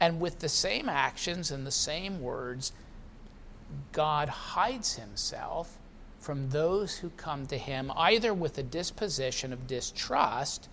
And 0.00 0.20
with 0.20 0.40
the 0.40 0.48
same 0.48 0.88
actions 0.88 1.50
and 1.50 1.66
the 1.66 1.70
same 1.70 2.20
words, 2.20 2.72
God 3.92 4.28
hides 4.28 4.96
himself 4.96 5.78
from 6.18 6.50
those 6.50 6.98
who 6.98 7.10
come 7.10 7.46
to 7.46 7.58
him 7.58 7.92
either 7.96 8.32
with 8.32 8.56
a 8.58 8.62
disposition 8.62 9.52
of 9.52 9.66
distrust 9.66 10.68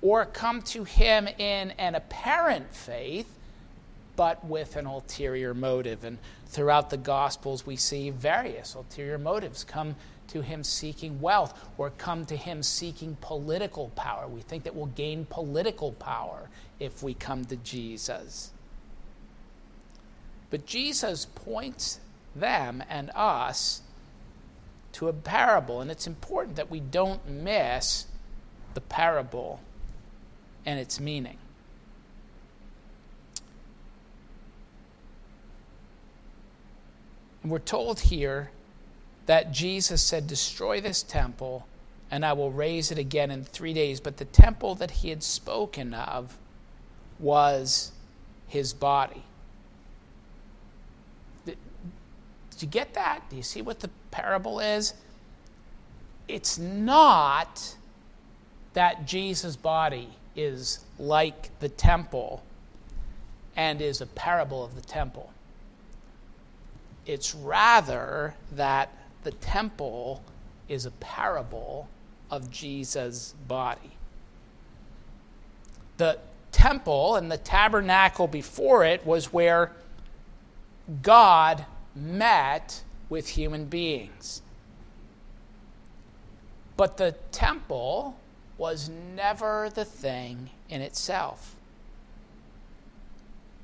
or 0.00 0.24
come 0.24 0.62
to 0.62 0.84
him 0.84 1.28
in 1.38 1.72
an 1.72 1.94
apparent 1.94 2.74
faith 2.74 3.38
but 4.16 4.44
with 4.44 4.76
an 4.76 4.86
ulterior 4.86 5.54
motive. 5.54 6.04
And 6.04 6.18
throughout 6.46 6.90
the 6.90 6.96
Gospels, 6.96 7.66
we 7.66 7.76
see 7.76 8.10
various 8.10 8.74
ulterior 8.74 9.18
motives 9.18 9.64
come 9.64 9.96
to 10.32 10.40
him 10.40 10.64
seeking 10.64 11.20
wealth 11.20 11.68
or 11.76 11.90
come 11.90 12.24
to 12.24 12.36
him 12.36 12.62
seeking 12.62 13.16
political 13.20 13.90
power. 13.90 14.26
We 14.26 14.40
think 14.40 14.64
that 14.64 14.74
we'll 14.74 14.86
gain 14.86 15.26
political 15.26 15.92
power 15.92 16.48
if 16.80 17.02
we 17.02 17.12
come 17.12 17.44
to 17.46 17.56
Jesus. 17.56 18.50
But 20.48 20.64
Jesus 20.64 21.26
points 21.26 22.00
them 22.34 22.82
and 22.88 23.10
us 23.14 23.82
to 24.92 25.08
a 25.08 25.12
parable, 25.12 25.82
and 25.82 25.90
it's 25.90 26.06
important 26.06 26.56
that 26.56 26.70
we 26.70 26.80
don't 26.80 27.28
miss 27.28 28.06
the 28.72 28.80
parable 28.80 29.60
and 30.64 30.78
its 30.80 30.98
meaning. 30.98 31.36
And 37.42 37.50
we're 37.50 37.58
told 37.58 38.00
here 38.00 38.50
that 39.26 39.52
Jesus 39.52 40.02
said, 40.02 40.26
Destroy 40.26 40.80
this 40.80 41.02
temple, 41.02 41.66
and 42.10 42.24
I 42.24 42.32
will 42.32 42.50
raise 42.50 42.90
it 42.90 42.98
again 42.98 43.30
in 43.30 43.44
three 43.44 43.72
days. 43.72 44.00
But 44.00 44.16
the 44.16 44.24
temple 44.24 44.74
that 44.76 44.90
he 44.90 45.10
had 45.10 45.22
spoken 45.22 45.94
of 45.94 46.36
was 47.18 47.92
his 48.48 48.72
body. 48.72 49.22
Did 51.44 51.56
you 52.58 52.68
get 52.68 52.94
that? 52.94 53.22
Do 53.30 53.36
you 53.36 53.42
see 53.42 53.62
what 53.62 53.80
the 53.80 53.90
parable 54.10 54.60
is? 54.60 54.94
It's 56.28 56.58
not 56.58 57.76
that 58.74 59.06
Jesus' 59.06 59.56
body 59.56 60.08
is 60.36 60.84
like 60.98 61.58
the 61.60 61.68
temple 61.68 62.42
and 63.56 63.80
is 63.80 64.00
a 64.00 64.06
parable 64.06 64.64
of 64.64 64.74
the 64.74 64.80
temple. 64.80 65.32
It's 67.04 67.34
rather 67.34 68.34
that 68.52 68.90
the 69.22 69.30
temple 69.32 70.22
is 70.68 70.86
a 70.86 70.90
parable 70.92 71.88
of 72.30 72.50
Jesus' 72.50 73.34
body. 73.46 73.92
The 75.96 76.18
temple 76.50 77.16
and 77.16 77.30
the 77.30 77.38
tabernacle 77.38 78.26
before 78.26 78.84
it 78.84 79.06
was 79.06 79.32
where 79.32 79.72
God 81.02 81.64
met 81.94 82.82
with 83.08 83.28
human 83.28 83.66
beings. 83.66 84.42
But 86.76 86.96
the 86.96 87.12
temple 87.30 88.16
was 88.58 88.88
never 88.88 89.70
the 89.74 89.84
thing 89.84 90.50
in 90.68 90.80
itself 90.80 91.56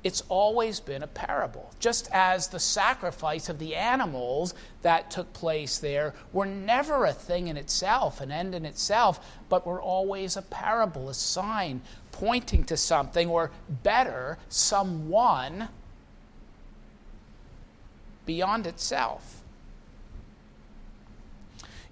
it's 0.03 0.23
always 0.29 0.79
been 0.79 1.03
a 1.03 1.07
parable. 1.07 1.71
Just 1.79 2.09
as 2.13 2.47
the 2.47 2.59
sacrifice 2.59 3.49
of 3.49 3.59
the 3.59 3.75
animals 3.75 4.53
that 4.81 5.11
took 5.11 5.31
place 5.33 5.77
there 5.77 6.13
were 6.31 6.45
never 6.45 7.05
a 7.05 7.11
thing 7.11 7.47
in 7.47 7.57
itself, 7.57 8.21
an 8.21 8.31
end 8.31 8.55
in 8.55 8.65
itself, 8.65 9.19
but 9.49 9.67
were 9.67 9.81
always 9.81 10.37
a 10.37 10.41
parable, 10.41 11.09
a 11.09 11.13
sign 11.13 11.81
pointing 12.11 12.63
to 12.65 12.77
something, 12.77 13.29
or 13.29 13.51
better, 13.83 14.37
someone 14.47 15.67
beyond 18.25 18.67
itself. 18.67 19.41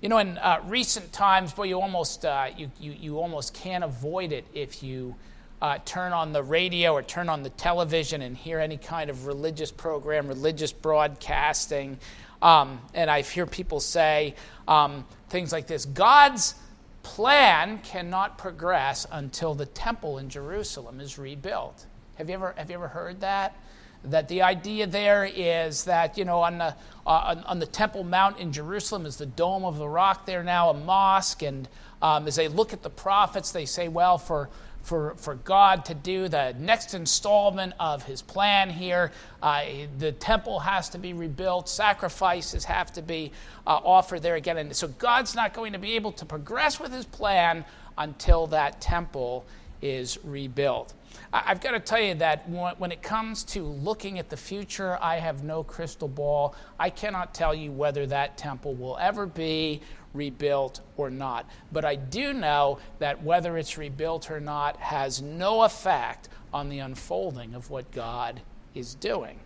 You 0.01 0.09
know, 0.09 0.19
in 0.19 0.37
uh, 0.37 0.61
recent 0.65 1.11
times, 1.11 1.53
boy, 1.53 1.63
you 1.63 1.81
almost, 1.81 2.23
uh, 2.23 2.49
you, 2.55 2.71
you, 2.79 2.91
you 2.91 3.19
almost 3.19 3.53
can't 3.53 3.83
avoid 3.83 4.31
it 4.31 4.45
if 4.53 4.83
you 4.83 5.15
uh, 5.61 5.79
turn 5.85 6.13
on 6.13 6.33
the 6.33 6.43
radio 6.43 6.93
or 6.93 7.01
turn 7.01 7.29
on 7.29 7.43
the 7.43 7.49
television 7.49 8.21
and 8.21 8.37
hear 8.37 8.59
any 8.59 8.77
kind 8.77 9.09
of 9.09 9.25
religious 9.25 9.71
program, 9.71 10.27
religious 10.27 10.71
broadcasting. 10.71 11.97
Um, 12.41 12.79
and 12.93 13.09
I 13.09 13.21
hear 13.21 13.45
people 13.45 13.79
say 13.79 14.35
um, 14.67 15.05
things 15.29 15.51
like 15.51 15.67
this 15.67 15.85
God's 15.85 16.55
plan 17.01 17.79
cannot 17.79 18.37
progress 18.37 19.07
until 19.11 19.55
the 19.55 19.65
temple 19.65 20.17
in 20.17 20.29
Jerusalem 20.29 20.99
is 20.99 21.17
rebuilt. 21.17 21.85
Have 22.15 22.29
you 22.29 22.35
ever, 22.35 22.53
have 22.57 22.69
you 22.69 22.75
ever 22.75 22.87
heard 22.87 23.21
that? 23.21 23.55
That 24.03 24.27
the 24.27 24.43
idea 24.43 24.85
there 24.87 25.25
is 25.25 25.85
that, 25.85 26.17
you 26.17 26.25
know, 26.25 26.41
on 26.41 26.59
the, 26.59 26.75
uh, 27.05 27.09
on, 27.09 27.39
on, 27.45 27.59
the 27.59 27.65
Temple 27.65 28.03
Mount 28.03 28.39
in 28.39 28.51
Jerusalem 28.51 29.05
is 29.05 29.17
the 29.17 29.25
Dome 29.25 29.65
of 29.65 29.77
the 29.77 29.87
Rock 29.87 30.25
there 30.25 30.43
now, 30.43 30.69
a 30.69 30.73
mosque. 30.73 31.41
And 31.41 31.67
um, 32.01 32.27
as 32.27 32.35
they 32.35 32.47
look 32.47 32.73
at 32.73 32.83
the 32.83 32.89
prophets, 32.89 33.51
they 33.51 33.65
say, 33.65 33.87
well, 33.87 34.17
for 34.17 34.49
for, 34.83 35.15
for 35.15 35.35
God 35.35 35.85
to 35.85 35.93
do 35.93 36.27
the 36.27 36.55
next 36.59 36.93
installment 36.93 37.73
of 37.79 38.03
his 38.03 38.21
plan 38.21 38.69
here. 38.69 39.11
Uh, 39.41 39.63
the 39.99 40.11
temple 40.13 40.59
has 40.59 40.89
to 40.89 40.97
be 40.97 41.13
rebuilt, 41.13 41.67
sacrifices 41.67 42.63
have 42.65 42.91
to 42.93 43.01
be 43.01 43.31
uh, 43.65 43.79
offered 43.83 44.21
there 44.21 44.35
again. 44.35 44.57
And 44.57 44.75
so 44.75 44.87
God's 44.87 45.35
not 45.35 45.53
going 45.53 45.73
to 45.73 45.79
be 45.79 45.95
able 45.95 46.11
to 46.13 46.25
progress 46.25 46.79
with 46.79 46.91
his 46.91 47.05
plan 47.05 47.65
until 47.97 48.47
that 48.47 48.79
temple 48.79 49.45
is 49.81 50.17
rebuilt. 50.23 50.93
I've 51.33 51.59
got 51.59 51.71
to 51.71 51.79
tell 51.79 51.99
you 51.99 52.15
that 52.15 52.47
when 52.49 52.91
it 52.91 53.01
comes 53.01 53.43
to 53.45 53.63
looking 53.63 54.17
at 54.17 54.29
the 54.29 54.37
future, 54.37 54.97
I 55.01 55.17
have 55.17 55.43
no 55.43 55.63
crystal 55.63 56.07
ball. 56.07 56.55
I 56.79 56.89
cannot 56.89 57.33
tell 57.33 57.53
you 57.53 57.71
whether 57.71 58.05
that 58.07 58.37
temple 58.37 58.75
will 58.75 58.97
ever 58.97 59.25
be 59.25 59.81
rebuilt 60.17 60.81
or 60.97 61.09
not. 61.09 61.49
But 61.71 61.85
I 61.85 61.95
do 61.95 62.33
know 62.33 62.79
that 62.99 63.23
whether 63.23 63.57
it's 63.57 63.77
rebuilt 63.77 64.29
or 64.29 64.41
not 64.41 64.77
has 64.77 65.21
no 65.21 65.63
effect 65.63 66.27
on 66.53 66.69
the 66.69 66.79
unfolding 66.79 67.53
of 67.53 67.69
what 67.69 67.91
God 67.91 68.41
is 68.75 68.95
doing. 68.95 69.39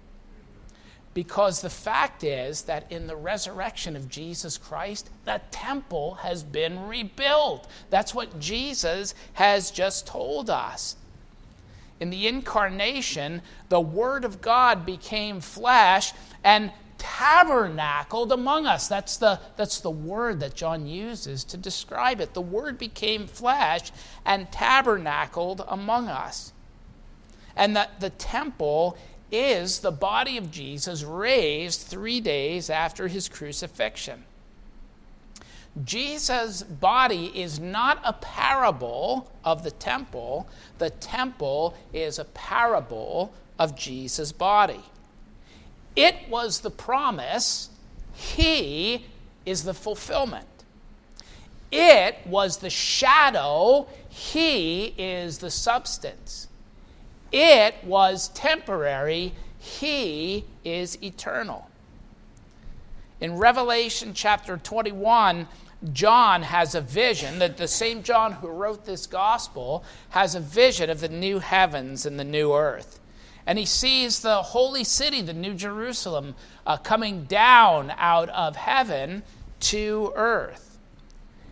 Because 1.13 1.61
the 1.61 1.69
fact 1.69 2.23
is 2.23 2.63
that 2.63 2.89
in 2.89 3.05
the 3.05 3.15
resurrection 3.17 3.97
of 3.97 4.09
Jesus 4.09 4.57
Christ, 4.57 5.09
the 5.25 5.41
temple 5.51 6.15
has 6.15 6.41
been 6.41 6.87
rebuilt. 6.87 7.67
That's 7.89 8.15
what 8.15 8.39
Jesus 8.39 9.13
has 9.33 9.71
just 9.71 10.07
told 10.07 10.49
us. 10.49 10.95
In 11.99 12.09
the 12.09 12.27
incarnation, 12.27 13.41
the 13.67 13.81
Word 13.81 14.23
of 14.23 14.41
God 14.41 14.85
became 14.85 15.41
flesh 15.41 16.13
and 16.43 16.71
tabernacled 17.01 18.31
among 18.31 18.67
us. 18.67 18.87
That's 18.87 19.17
the, 19.17 19.39
that's 19.57 19.79
the 19.79 19.89
word 19.89 20.39
that 20.41 20.53
John 20.53 20.85
uses 20.85 21.43
to 21.45 21.57
describe 21.57 22.21
it. 22.21 22.35
The 22.35 22.41
word 22.41 22.77
became 22.77 23.25
flesh 23.25 23.91
and 24.23 24.51
tabernacled 24.51 25.65
among 25.67 26.07
us. 26.07 26.53
And 27.55 27.75
that 27.75 27.99
the 27.99 28.11
temple 28.11 28.97
is 29.31 29.79
the 29.79 29.91
body 29.91 30.37
of 30.37 30.51
Jesus 30.51 31.03
raised 31.03 31.81
three 31.81 32.21
days 32.21 32.69
after 32.69 33.07
his 33.07 33.27
crucifixion. 33.27 34.23
Jesus' 35.83 36.61
body 36.61 37.31
is 37.33 37.59
not 37.59 37.99
a 38.03 38.13
parable 38.13 39.31
of 39.43 39.63
the 39.63 39.71
temple, 39.71 40.47
the 40.77 40.91
temple 40.91 41.75
is 41.93 42.19
a 42.19 42.25
parable 42.25 43.33
of 43.57 43.75
Jesus' 43.75 44.31
body. 44.31 44.83
It 45.95 46.29
was 46.29 46.61
the 46.61 46.71
promise, 46.71 47.69
He 48.13 49.05
is 49.45 49.63
the 49.63 49.73
fulfillment. 49.73 50.47
It 51.71 52.17
was 52.25 52.57
the 52.57 52.69
shadow, 52.69 53.87
He 54.09 54.93
is 54.97 55.39
the 55.39 55.51
substance. 55.51 56.47
It 57.31 57.75
was 57.83 58.29
temporary, 58.29 59.33
He 59.59 60.45
is 60.63 61.01
eternal. 61.03 61.69
In 63.19 63.37
Revelation 63.37 64.13
chapter 64.13 64.57
21, 64.57 65.47
John 65.93 66.43
has 66.43 66.75
a 66.75 66.81
vision 66.81 67.39
that 67.39 67.57
the 67.57 67.67
same 67.67 68.03
John 68.03 68.33
who 68.33 68.47
wrote 68.47 68.85
this 68.85 69.07
gospel 69.07 69.83
has 70.09 70.35
a 70.35 70.39
vision 70.39 70.89
of 70.89 71.01
the 71.01 71.09
new 71.09 71.39
heavens 71.39 72.05
and 72.05 72.19
the 72.19 72.23
new 72.23 72.53
earth 72.53 73.00
and 73.45 73.57
he 73.57 73.65
sees 73.65 74.19
the 74.19 74.41
holy 74.41 74.83
city, 74.83 75.21
the 75.21 75.33
New 75.33 75.53
Jerusalem, 75.53 76.35
uh, 76.65 76.77
coming 76.77 77.23
down 77.25 77.93
out 77.97 78.29
of 78.29 78.55
heaven 78.55 79.23
to 79.61 80.11
earth. 80.15 80.71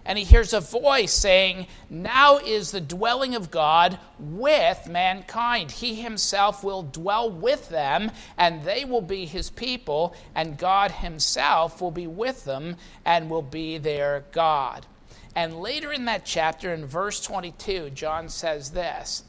And 0.06 0.18
he 0.18 0.24
hears 0.24 0.54
a 0.54 0.60
voice 0.60 1.14
saying, 1.14 1.68
Now 1.90 2.38
is 2.38 2.72
the 2.72 2.82
dwelling 2.82 3.36
of 3.36 3.52
God 3.52 4.00
with 4.20 4.88
mankind. 4.88 5.70
He 5.70 5.96
himself 5.96 6.64
will 6.64 6.82
dwell 6.82 7.30
with 7.30 7.70
them, 7.70 8.12
and 8.36 8.64
they 8.64 8.86
will 8.86 9.02
be 9.02 9.26
his 9.26 9.52
people, 9.52 10.16
and 10.34 10.58
God 10.58 10.90
himself 10.90 11.80
will 11.80 11.92
be 11.92 12.08
with 12.08 12.46
them 12.46 12.78
and 13.06 13.30
will 13.30 13.44
be 13.44 13.78
their 13.78 14.26
God. 14.32 14.88
And 15.36 15.60
later 15.60 15.92
in 15.94 16.06
that 16.06 16.26
chapter, 16.26 16.74
in 16.74 16.88
verse 16.88 17.22
22, 17.22 17.92
John 17.92 18.30
says 18.30 18.72
this 18.72 19.24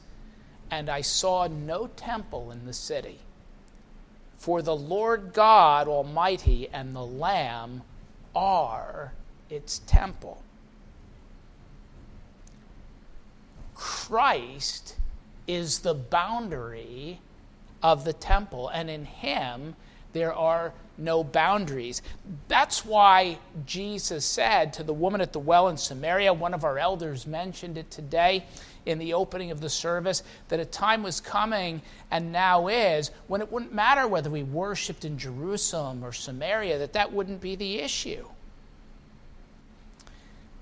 and 0.70 0.88
I 0.88 1.00
saw 1.00 1.46
no 1.46 1.88
temple 1.96 2.50
in 2.50 2.66
the 2.66 2.72
city. 2.72 3.18
For 4.38 4.62
the 4.62 4.76
Lord 4.76 5.32
God 5.32 5.88
Almighty 5.88 6.68
and 6.72 6.94
the 6.94 7.04
Lamb 7.04 7.82
are 8.34 9.12
its 9.50 9.80
temple. 9.86 10.42
Christ 13.74 14.96
is 15.46 15.80
the 15.80 15.94
boundary 15.94 17.20
of 17.82 18.04
the 18.04 18.12
temple, 18.12 18.68
and 18.68 18.88
in 18.88 19.04
him 19.04 19.74
there 20.12 20.34
are 20.34 20.72
no 20.98 21.24
boundaries. 21.24 22.02
That's 22.48 22.84
why 22.84 23.38
Jesus 23.66 24.24
said 24.24 24.72
to 24.74 24.82
the 24.82 24.92
woman 24.92 25.20
at 25.20 25.32
the 25.32 25.38
well 25.38 25.68
in 25.68 25.76
Samaria, 25.76 26.32
one 26.32 26.54
of 26.54 26.64
our 26.64 26.78
elders 26.78 27.26
mentioned 27.26 27.78
it 27.78 27.90
today 27.90 28.44
in 28.86 28.98
the 28.98 29.14
opening 29.14 29.50
of 29.50 29.60
the 29.60 29.68
service, 29.68 30.22
that 30.48 30.60
a 30.60 30.64
time 30.64 31.02
was 31.02 31.20
coming 31.20 31.82
and 32.10 32.32
now 32.32 32.68
is 32.68 33.10
when 33.26 33.40
it 33.40 33.50
wouldn't 33.52 33.74
matter 33.74 34.08
whether 34.08 34.30
we 34.30 34.42
worshiped 34.42 35.04
in 35.04 35.18
Jerusalem 35.18 36.04
or 36.04 36.12
Samaria, 36.12 36.78
that 36.78 36.92
that 36.94 37.12
wouldn't 37.12 37.40
be 37.40 37.56
the 37.56 37.78
issue. 37.78 38.26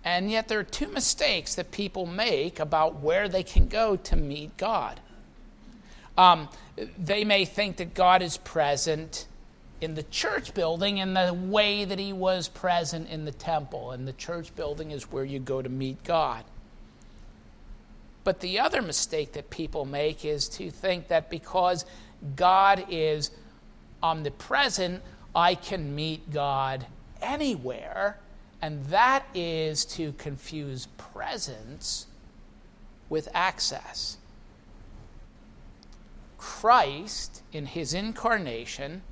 And 0.04 0.30
yet, 0.30 0.48
there 0.48 0.58
are 0.58 0.64
two 0.64 0.88
mistakes 0.88 1.54
that 1.56 1.70
people 1.70 2.06
make 2.06 2.60
about 2.60 3.00
where 3.00 3.28
they 3.28 3.42
can 3.42 3.68
go 3.68 3.96
to 3.96 4.16
meet 4.16 4.56
God. 4.56 5.00
Um, 6.16 6.48
they 6.98 7.24
may 7.24 7.44
think 7.44 7.76
that 7.76 7.94
God 7.94 8.22
is 8.22 8.36
present 8.38 9.26
in 9.80 9.94
the 9.94 10.02
church 10.04 10.54
building 10.54 10.98
in 10.98 11.14
the 11.14 11.32
way 11.32 11.84
that 11.84 11.98
he 11.98 12.12
was 12.12 12.48
present 12.48 13.08
in 13.08 13.24
the 13.24 13.32
temple. 13.32 13.92
And 13.92 14.08
the 14.08 14.12
church 14.12 14.54
building 14.56 14.90
is 14.90 15.12
where 15.12 15.24
you 15.24 15.38
go 15.38 15.62
to 15.62 15.68
meet 15.68 16.02
God. 16.04 16.44
But 18.24 18.40
the 18.40 18.60
other 18.60 18.82
mistake 18.82 19.32
that 19.32 19.50
people 19.50 19.84
make 19.84 20.24
is 20.24 20.48
to 20.50 20.70
think 20.70 21.08
that 21.08 21.30
because 21.30 21.84
God 22.36 22.84
is 22.88 23.30
omnipresent, 24.02 25.02
I 25.34 25.54
can 25.54 25.94
meet 25.94 26.30
God 26.30 26.86
anywhere. 27.22 28.18
And 28.60 28.84
that 28.86 29.24
is 29.34 29.84
to 29.86 30.12
confuse 30.12 30.86
presence 30.96 32.06
with 33.08 33.28
access. 33.32 34.18
Christ, 36.36 37.42
in 37.52 37.66
his 37.66 37.94
incarnation, 37.94 39.02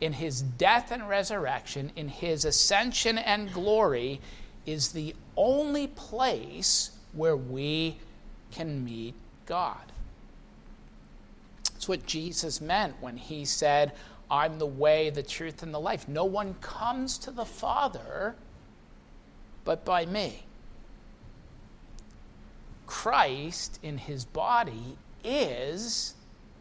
in 0.00 0.14
his 0.14 0.42
death 0.42 0.90
and 0.90 1.08
resurrection, 1.08 1.92
in 1.96 2.08
his 2.08 2.44
ascension 2.44 3.18
and 3.18 3.52
glory, 3.52 4.20
is 4.64 4.92
the 4.92 5.14
only 5.36 5.86
place 5.86 6.90
where 7.12 7.36
we 7.36 7.96
can 8.50 8.84
meet 8.84 9.14
God. 9.46 9.92
That's 11.72 11.88
what 11.88 12.06
Jesus 12.06 12.60
meant 12.60 12.94
when 13.00 13.16
he 13.16 13.44
said, 13.44 13.92
I'm 14.30 14.58
the 14.58 14.66
way, 14.66 15.10
the 15.10 15.22
truth, 15.22 15.62
and 15.62 15.72
the 15.72 15.80
life. 15.80 16.08
No 16.08 16.24
one 16.24 16.54
comes 16.60 17.18
to 17.18 17.30
the 17.30 17.44
Father 17.44 18.34
but 19.64 19.84
by 19.84 20.06
me. 20.06 20.44
Christ 22.86 23.78
in 23.82 23.98
his 23.98 24.24
body 24.24 24.96
is 25.22 26.14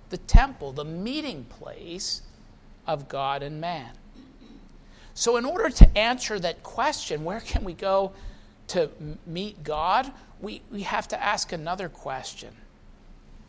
the 0.09 0.17
temple, 0.17 0.73
the 0.73 0.83
meeting 0.83 1.45
place 1.45 2.21
of 2.85 3.07
God 3.07 3.43
and 3.43 3.61
man. 3.61 3.91
So, 5.13 5.37
in 5.37 5.45
order 5.45 5.69
to 5.69 5.97
answer 5.97 6.37
that 6.39 6.63
question, 6.63 7.23
where 7.23 7.39
can 7.39 7.63
we 7.63 7.71
go 7.71 8.11
to 8.67 8.89
meet 9.25 9.63
God? 9.63 10.11
We, 10.39 10.61
we 10.71 10.83
have 10.83 11.07
to 11.09 11.21
ask 11.21 11.51
another 11.51 11.89
question, 11.89 12.55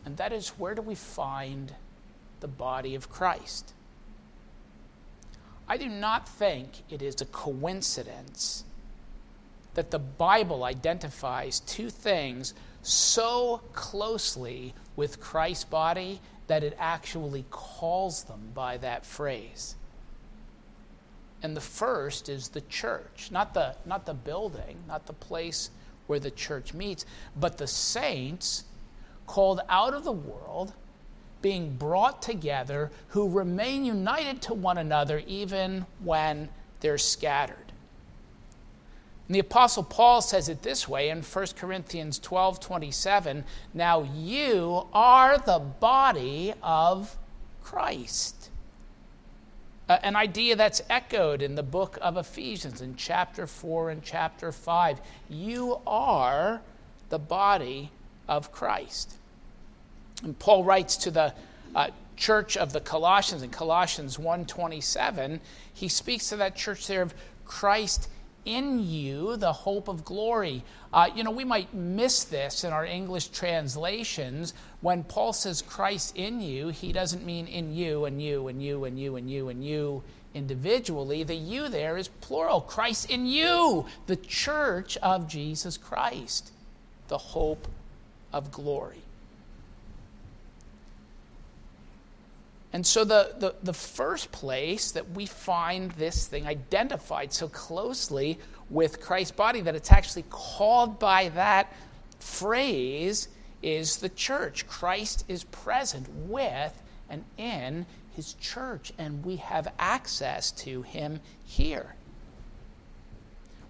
and 0.05 0.17
that 0.17 0.33
is 0.33 0.49
where 0.49 0.73
do 0.73 0.81
we 0.81 0.95
find 0.95 1.73
the 2.39 2.47
body 2.47 2.95
of 2.95 3.09
Christ? 3.09 3.73
I 5.67 5.77
do 5.77 5.87
not 5.87 6.27
think 6.27 6.83
it 6.89 7.01
is 7.01 7.21
a 7.21 7.25
coincidence 7.25 8.63
that 9.75 9.91
the 9.91 9.99
Bible 9.99 10.63
identifies 10.63 11.59
two 11.59 11.91
things 11.91 12.55
so 12.81 13.61
closely 13.73 14.73
with 14.95 15.19
Christ's 15.19 15.65
body 15.65 16.19
that 16.47 16.63
it 16.63 16.75
actually 16.79 17.45
calls 17.51 18.23
them 18.23 18.49
by 18.55 18.77
that 18.77 19.05
phrase. 19.05 19.75
And 21.43 21.55
the 21.55 21.61
first 21.61 22.27
is 22.27 22.49
the 22.49 22.61
church, 22.61 23.29
not 23.31 23.53
the, 23.53 23.75
not 23.85 24.07
the 24.07 24.15
building, 24.15 24.77
not 24.87 25.05
the 25.05 25.13
place 25.13 25.69
where 26.09 26.19
the 26.19 26.31
church 26.31 26.73
meets, 26.73 27.05
but 27.39 27.57
the 27.57 27.67
saints 27.67 28.63
called 29.27 29.61
out 29.69 29.93
of 29.93 30.03
the 30.03 30.11
world, 30.11 30.73
being 31.41 31.75
brought 31.75 32.21
together, 32.21 32.91
who 33.09 33.29
remain 33.29 33.85
united 33.85 34.41
to 34.41 34.53
one 34.53 34.79
another 34.79 35.21
even 35.27 35.85
when 36.03 36.49
they're 36.79 36.97
scattered. 36.97 37.71
And 39.27 39.35
the 39.35 39.39
Apostle 39.39 39.83
Paul 39.83 40.23
says 40.23 40.49
it 40.49 40.63
this 40.63 40.89
way 40.89 41.09
in 41.09 41.21
1 41.21 41.47
Corinthians 41.55 42.17
12 42.17 42.59
27 42.59 43.43
Now 43.75 44.01
you 44.01 44.87
are 44.91 45.37
the 45.37 45.59
body 45.59 46.55
of 46.63 47.15
Christ. 47.63 48.38
Uh, 49.89 49.97
an 50.03 50.15
idea 50.15 50.55
that's 50.55 50.83
echoed 50.87 51.41
in 51.41 51.55
the 51.55 51.63
book 51.63 51.97
of 51.99 52.15
Ephesians 52.15 52.79
in 52.79 52.95
chapter 52.95 53.47
4 53.47 53.89
and 53.89 54.03
chapter 54.03 54.51
5. 54.51 55.01
You 55.27 55.79
are 55.87 56.61
the 57.09 57.17
body 57.17 57.89
of 58.27 58.51
Christ. 58.51 59.15
And 60.23 60.37
Paul 60.37 60.63
writes 60.63 60.95
to 60.97 61.11
the 61.11 61.33
uh, 61.75 61.87
church 62.15 62.55
of 62.55 62.71
the 62.71 62.81
Colossians 62.81 63.41
in 63.41 63.49
Colossians 63.49 64.17
1:27, 64.17 65.39
he 65.73 65.87
speaks 65.87 66.29
to 66.29 66.35
that 66.35 66.55
church 66.55 66.85
there 66.85 67.01
of 67.01 67.15
Christ 67.45 68.09
in 68.45 68.89
you 68.89 69.37
the 69.37 69.53
hope 69.53 69.87
of 69.87 70.05
glory. 70.05 70.63
Uh, 70.93 71.09
you 71.15 71.23
know, 71.23 71.31
we 71.31 71.43
might 71.43 71.73
miss 71.73 72.23
this 72.23 72.63
in 72.63 72.73
our 72.73 72.85
English 72.85 73.27
translations. 73.27 74.53
When 74.81 75.03
Paul 75.03 75.33
says 75.33 75.61
Christ 75.61 76.15
in 76.15 76.41
you, 76.41 76.69
he 76.69 76.91
doesn't 76.91 77.25
mean 77.25 77.47
in 77.47 77.73
you 77.73 78.05
and 78.05 78.21
you 78.21 78.47
and 78.47 78.61
you 78.61 78.85
and 78.85 78.99
you 78.99 79.15
and 79.15 79.29
you 79.29 79.49
and 79.49 79.63
you 79.63 80.03
individually. 80.33 81.23
The 81.23 81.35
you 81.35 81.69
there 81.69 81.97
is 81.97 82.07
plural. 82.07 82.61
Christ 82.61 83.09
in 83.09 83.25
you, 83.25 83.85
the 84.07 84.15
church 84.15 84.97
of 84.97 85.27
Jesus 85.27 85.77
Christ, 85.77 86.51
the 87.07 87.17
hope 87.17 87.67
of 88.31 88.51
glory. 88.51 89.01
And 92.71 92.85
so, 92.85 93.03
the, 93.03 93.33
the, 93.39 93.55
the, 93.63 93.73
first 93.73 94.31
place 94.31 94.91
that 94.91 95.09
we 95.11 95.25
find 95.25 95.91
this 95.93 96.27
thing 96.27 96.45
identified 96.45 97.33
so 97.33 97.47
closely 97.47 98.37
with 98.69 99.01
Christ's 99.01 99.31
body 99.31 99.61
that 99.61 99.75
it's 99.75 99.91
actually 99.91 100.25
called 100.29 100.99
by 100.99 101.29
that 101.29 101.73
phrase 102.19 103.29
is 103.63 103.97
the 103.97 104.09
church. 104.09 104.67
Christ 104.67 105.25
is 105.27 105.45
present 105.45 106.07
with 106.27 106.79
and 107.09 107.23
in 107.37 107.87
his 108.15 108.33
church, 108.33 108.93
and 108.99 109.25
we 109.25 109.37
have 109.37 109.73
access 109.79 110.51
to 110.51 110.83
him 110.83 111.19
here. 111.43 111.95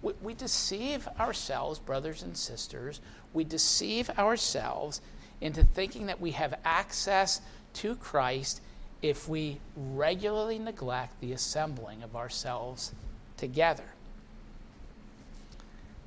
We, 0.02 0.12
we 0.22 0.34
deceive 0.34 1.08
ourselves, 1.18 1.78
brothers 1.78 2.22
and 2.22 2.36
sisters, 2.36 3.00
we 3.32 3.44
deceive 3.44 4.10
ourselves 4.10 5.00
into 5.40 5.64
thinking 5.64 6.06
that 6.06 6.20
we 6.20 6.32
have 6.32 6.58
access 6.66 7.40
to 7.74 7.94
Christ 7.96 8.60
if 9.02 9.28
we 9.28 9.58
regularly 9.76 10.58
neglect 10.58 11.20
the 11.20 11.32
assembling 11.32 12.02
of 12.02 12.16
ourselves 12.16 12.92
together. 13.36 13.84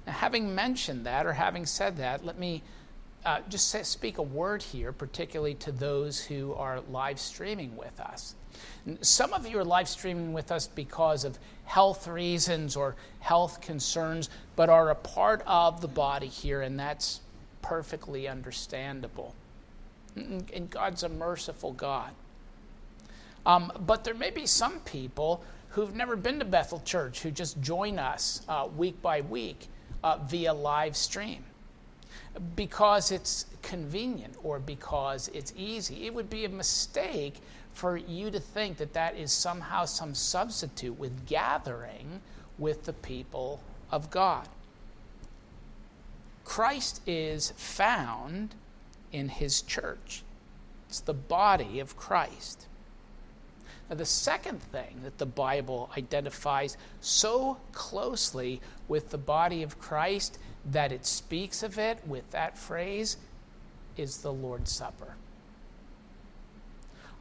Now, 0.05 0.13
having 0.13 0.53
mentioned 0.53 1.05
that 1.05 1.25
or 1.25 1.33
having 1.33 1.65
said 1.65 1.97
that, 1.97 2.25
let 2.25 2.37
me 2.37 2.61
uh, 3.25 3.39
just 3.49 3.69
say, 3.69 3.83
speak 3.83 4.17
a 4.17 4.23
word 4.23 4.61
here, 4.61 4.91
particularly 4.91 5.55
to 5.55 5.71
those 5.71 6.23
who 6.25 6.53
are 6.53 6.81
live 6.91 7.19
streaming 7.19 7.75
with 7.75 7.99
us. 7.99 8.35
Some 9.01 9.33
of 9.33 9.47
you 9.47 9.57
are 9.57 9.63
live 9.63 9.87
streaming 9.87 10.33
with 10.33 10.51
us 10.51 10.67
because 10.67 11.23
of 11.23 11.39
health 11.65 12.07
reasons 12.07 12.75
or 12.75 12.95
health 13.21 13.61
concerns, 13.61 14.29
but 14.55 14.69
are 14.69 14.89
a 14.89 14.95
part 14.95 15.41
of 15.47 15.81
the 15.81 15.87
body 15.87 16.27
here, 16.27 16.61
and 16.61 16.77
that's 16.79 17.21
perfectly 17.61 18.27
understandable. 18.27 19.33
And 20.15 20.69
God's 20.69 21.01
a 21.03 21.09
merciful 21.09 21.71
God. 21.71 22.11
Um, 23.45 23.71
but 23.85 24.03
there 24.03 24.13
may 24.13 24.29
be 24.29 24.45
some 24.45 24.79
people 24.81 25.43
who've 25.69 25.95
never 25.95 26.15
been 26.15 26.39
to 26.39 26.45
Bethel 26.45 26.81
Church 26.85 27.21
who 27.21 27.31
just 27.31 27.59
join 27.61 27.99
us 27.99 28.41
uh, 28.47 28.67
week 28.77 29.01
by 29.01 29.21
week 29.21 29.67
uh, 30.03 30.17
via 30.17 30.53
live 30.53 30.95
stream 30.95 31.43
because 32.55 33.11
it's 33.11 33.45
convenient 33.61 34.35
or 34.43 34.59
because 34.59 35.29
it's 35.33 35.53
easy. 35.55 36.05
It 36.05 36.13
would 36.13 36.29
be 36.29 36.45
a 36.45 36.49
mistake 36.49 37.35
for 37.73 37.97
you 37.97 38.29
to 38.31 38.39
think 38.39 38.77
that 38.77 38.93
that 38.93 39.17
is 39.17 39.31
somehow 39.31 39.85
some 39.85 40.13
substitute 40.13 40.97
with 40.97 41.25
gathering 41.25 42.21
with 42.57 42.83
the 42.85 42.93
people 42.93 43.61
of 43.91 44.09
God. 44.09 44.47
Christ 46.45 47.01
is 47.07 47.51
found 47.57 48.55
in 49.11 49.29
his 49.29 49.61
church, 49.61 50.23
it's 50.89 50.99
the 50.99 51.13
body 51.13 51.79
of 51.79 51.95
Christ. 51.97 52.67
Now, 53.89 53.95
the 53.95 54.05
second 54.05 54.61
thing 54.61 55.01
that 55.03 55.17
the 55.17 55.25
Bible 55.25 55.89
identifies 55.97 56.77
so 57.01 57.57
closely 57.73 58.61
with 58.87 59.09
the 59.09 59.17
body 59.17 59.61
of 59.61 59.79
Christ 59.79 60.39
that 60.71 60.91
it 60.91 61.05
speaks 61.05 61.63
of 61.63 61.77
it 61.77 61.99
with 62.07 62.29
that 62.31 62.57
phrase 62.57 63.17
is 63.97 64.19
the 64.19 64.31
Lord's 64.31 64.71
Supper. 64.71 65.15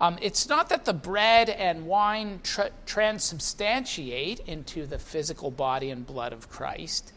Um, 0.00 0.18
it's 0.20 0.48
not 0.48 0.68
that 0.68 0.84
the 0.84 0.92
bread 0.92 1.48
and 1.48 1.86
wine 1.86 2.40
tra- 2.42 2.70
transubstantiate 2.86 4.40
into 4.46 4.86
the 4.86 4.98
physical 4.98 5.50
body 5.50 5.90
and 5.90 6.04
blood 6.04 6.32
of 6.32 6.48
Christ, 6.48 7.12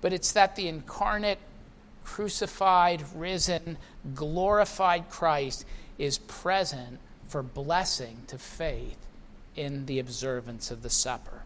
but 0.00 0.12
it's 0.12 0.32
that 0.32 0.56
the 0.56 0.68
incarnate, 0.68 1.38
crucified, 2.04 3.02
risen, 3.14 3.78
glorified 4.14 5.08
Christ 5.08 5.64
is 5.96 6.18
present 6.18 6.98
for 7.30 7.42
blessing 7.42 8.22
to 8.26 8.36
faith 8.38 8.98
in 9.56 9.86
the 9.86 9.98
observance 9.98 10.70
of 10.70 10.82
the 10.82 10.90
supper. 10.90 11.42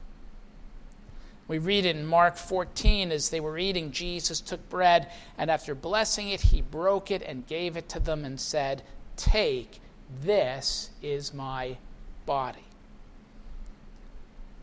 We 1.47 1.59
read 1.59 1.85
in 1.85 2.07
Mark 2.07 2.37
14 2.37 3.12
as 3.12 3.29
they 3.29 3.40
were 3.40 3.59
eating, 3.59 3.92
Jesus 3.92 4.40
took 4.40 4.66
bread, 4.70 5.11
and 5.37 5.51
after 5.51 5.75
blessing 5.75 6.31
it, 6.31 6.40
he 6.40 6.62
broke 6.62 7.11
it 7.11 7.23
and 7.23 7.47
gave 7.47 7.77
it 7.77 7.88
to 7.90 8.01
them 8.01 8.25
and 8.25 8.40
said, 8.40 8.83
Take, 9.16 9.81
this 10.23 10.88
is 11.03 11.35
my 11.35 11.77
body. 12.25 12.64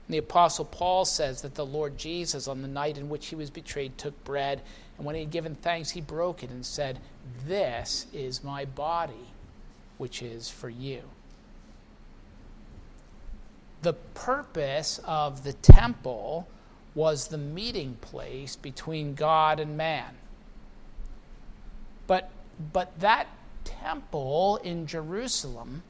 The 0.10 0.17
Apostle 0.17 0.65
Paul 0.65 1.05
says 1.05 1.43
that 1.43 1.53
the 1.55 1.65
Lord 1.65 1.97
Jesus, 1.97 2.47
on 2.47 2.63
the 2.63 2.67
night 2.67 2.97
in 2.97 3.10
which 3.10 3.27
he 3.27 3.36
was 3.36 3.51
betrayed, 3.51 3.97
took 3.97 4.23
bread, 4.23 4.62
and 4.97 5.05
when 5.05 5.15
he 5.15 5.21
had 5.21 5.31
given 5.31 5.55
thanks, 5.55 5.91
he 5.91 6.01
broke 6.01 6.43
it 6.43 6.49
and 6.49 6.65
said, 6.65 6.99
This 7.45 8.07
is 8.12 8.43
my 8.43 8.65
body, 8.65 9.31
which 10.01 10.21
is 10.21 10.49
for 10.49 10.69
you 10.69 11.01
the 13.81 13.93
purpose 13.93 14.99
of 15.05 15.43
the 15.43 15.53
temple 15.53 16.47
was 16.93 17.27
the 17.27 17.37
meeting 17.37 17.97
place 18.01 18.55
between 18.55 19.13
God 19.13 19.59
and 19.59 19.77
man. 19.77 20.15
But, 22.07 22.29
but 22.73 22.99
that 22.99 23.27
temple 23.63 24.59
in 24.63 24.85
Jerusalem 24.85 25.83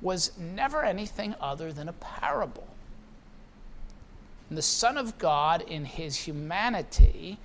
was 0.00 0.32
never 0.38 0.84
anything 0.84 1.34
other 1.40 1.72
than 1.72 1.88
a 1.88 1.92
parable. 1.92 2.68
And 4.48 4.58
the 4.58 4.62
Son 4.62 4.98
of 4.98 5.18
God, 5.18 5.62
in 5.62 5.84
his 5.86 6.16
humanity, 6.16 7.38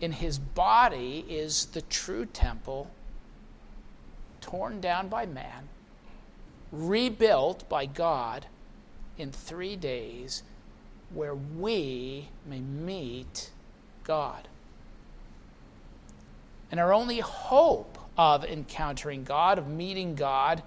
in 0.00 0.12
his 0.12 0.38
body, 0.38 1.24
is 1.28 1.66
the 1.66 1.82
true 1.82 2.24
temple, 2.24 2.90
torn 4.46 4.80
down 4.80 5.08
by 5.08 5.26
man, 5.26 5.68
rebuilt 6.70 7.68
by 7.68 7.84
God 7.84 8.46
in 9.18 9.32
three 9.32 9.74
days 9.74 10.44
where 11.12 11.34
we 11.34 12.28
may 12.46 12.60
meet 12.60 13.50
God. 14.04 14.46
And 16.70 16.78
our 16.78 16.92
only 16.92 17.18
hope 17.18 17.98
of 18.16 18.44
encountering 18.44 19.24
God, 19.24 19.58
of 19.58 19.66
meeting 19.66 20.14
God, 20.14 20.62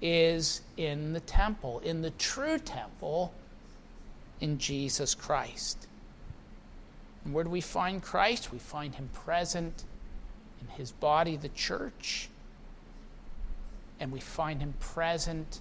is 0.00 0.62
in 0.76 1.12
the 1.12 1.20
temple, 1.20 1.80
in 1.80 2.00
the 2.00 2.10
true 2.10 2.58
temple, 2.58 3.32
in 4.40 4.58
Jesus 4.58 5.14
Christ. 5.14 5.86
And 7.24 7.34
where 7.34 7.44
do 7.44 7.50
we 7.50 7.60
find 7.60 8.02
Christ? 8.02 8.50
We 8.50 8.58
find 8.58 8.94
him 8.94 9.10
present 9.12 9.84
in 10.60 10.68
his 10.68 10.92
body, 10.92 11.36
the 11.36 11.48
church, 11.50 12.28
and 14.00 14.12
we 14.12 14.20
find 14.20 14.60
him 14.60 14.74
present 14.80 15.60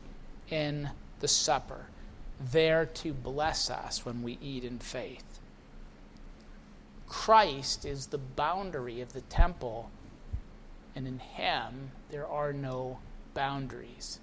in 0.49 0.89
the 1.19 1.27
supper 1.27 1.85
there 2.51 2.85
to 2.85 3.13
bless 3.13 3.69
us 3.69 4.05
when 4.05 4.23
we 4.23 4.37
eat 4.41 4.63
in 4.63 4.79
faith. 4.79 5.39
Christ 7.07 7.85
is 7.85 8.07
the 8.07 8.17
boundary 8.17 8.99
of 8.99 9.13
the 9.13 9.21
temple, 9.21 9.89
and 10.95 11.07
in 11.07 11.19
Him 11.19 11.91
there 12.09 12.27
are 12.27 12.51
no 12.51 12.99
boundaries. 13.33 14.19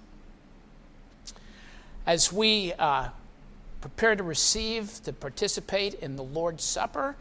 As 2.05 2.33
we 2.33 2.73
uh, 2.73 3.09
prepare 3.79 4.15
to 4.15 4.23
receive, 4.23 5.01
to 5.05 5.13
participate 5.13 5.95
in 5.95 6.15
the 6.15 6.23
Lord's 6.23 6.63
Supper, 6.63 7.15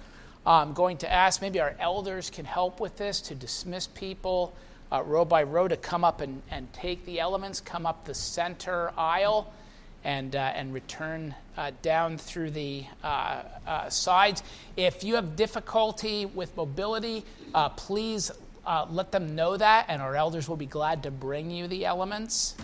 I'm 0.45 0.73
going 0.73 0.97
to 0.99 1.13
ask 1.13 1.41
maybe 1.41 1.61
our 1.61 1.77
elders 1.79 2.31
can 2.31 2.47
help 2.47 2.81
with 2.81 2.97
this 2.97 3.21
to 3.23 3.35
dismiss 3.35 3.87
people 3.87 4.53
uh, 4.93 5.03
row 5.03 5.25
by 5.25 5.43
row 5.43 5.69
to 5.69 5.77
come 5.77 6.05
up 6.05 6.21
and, 6.21 6.43
and 6.51 6.73
take 6.73 7.05
the 7.05 7.21
elements, 7.21 7.61
come 7.61 7.87
up 7.87 8.05
the 8.05 8.15
center 8.15 8.93
aisle 8.97 9.53
and, 10.05 10.35
uh, 10.35 10.53
and 10.55 10.73
return 10.73 11.35
uh, 11.57 11.71
down 11.83 12.17
through 12.17 12.51
the 12.51 12.85
uh, 13.05 13.43
uh 13.67 13.89
sides. 13.91 14.43
If 14.77 15.05
you 15.05 15.15
have 15.17 15.37
difficulty 15.37 16.27
with 16.27 16.57
mobility, 16.57 17.25
uh, 17.55 17.69
please 17.71 18.31
let 18.91 19.11
them 19.11 19.35
know 19.35 19.57
that, 19.57 19.87
and 19.89 20.01
our 20.01 20.15
elders 20.15 20.49
will 20.49 20.57
be 20.57 20.67
glad 20.67 21.03
to 21.03 21.11
bring 21.11 21.51
you 21.51 21.67
the 21.67 21.85
elements. 21.85 22.55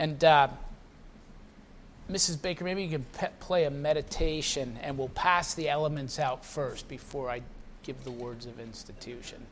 And 0.00 0.18
Mrs. 2.10 2.42
Baker, 2.42 2.64
maybe 2.64 2.82
you 2.82 2.90
can 2.90 3.04
pe- 3.12 3.30
play 3.38 3.64
a 3.64 3.70
meditation 3.70 4.78
and 4.82 4.98
we'll 4.98 5.08
pass 5.10 5.54
the 5.54 5.68
elements 5.68 6.18
out 6.18 6.44
first 6.44 6.88
before 6.88 7.30
I 7.30 7.42
give 7.84 8.02
the 8.04 8.10
words 8.10 8.46
of 8.46 8.58
institution. 8.58 9.46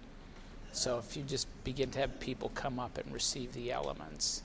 So 0.72 0.98
if 0.98 1.16
you 1.16 1.22
just 1.22 1.46
begin 1.64 1.90
to 1.92 2.00
have 2.00 2.18
people 2.18 2.50
come 2.54 2.78
up 2.78 2.98
and 2.98 3.12
receive 3.12 3.52
the 3.52 3.70
elements. 3.70 4.42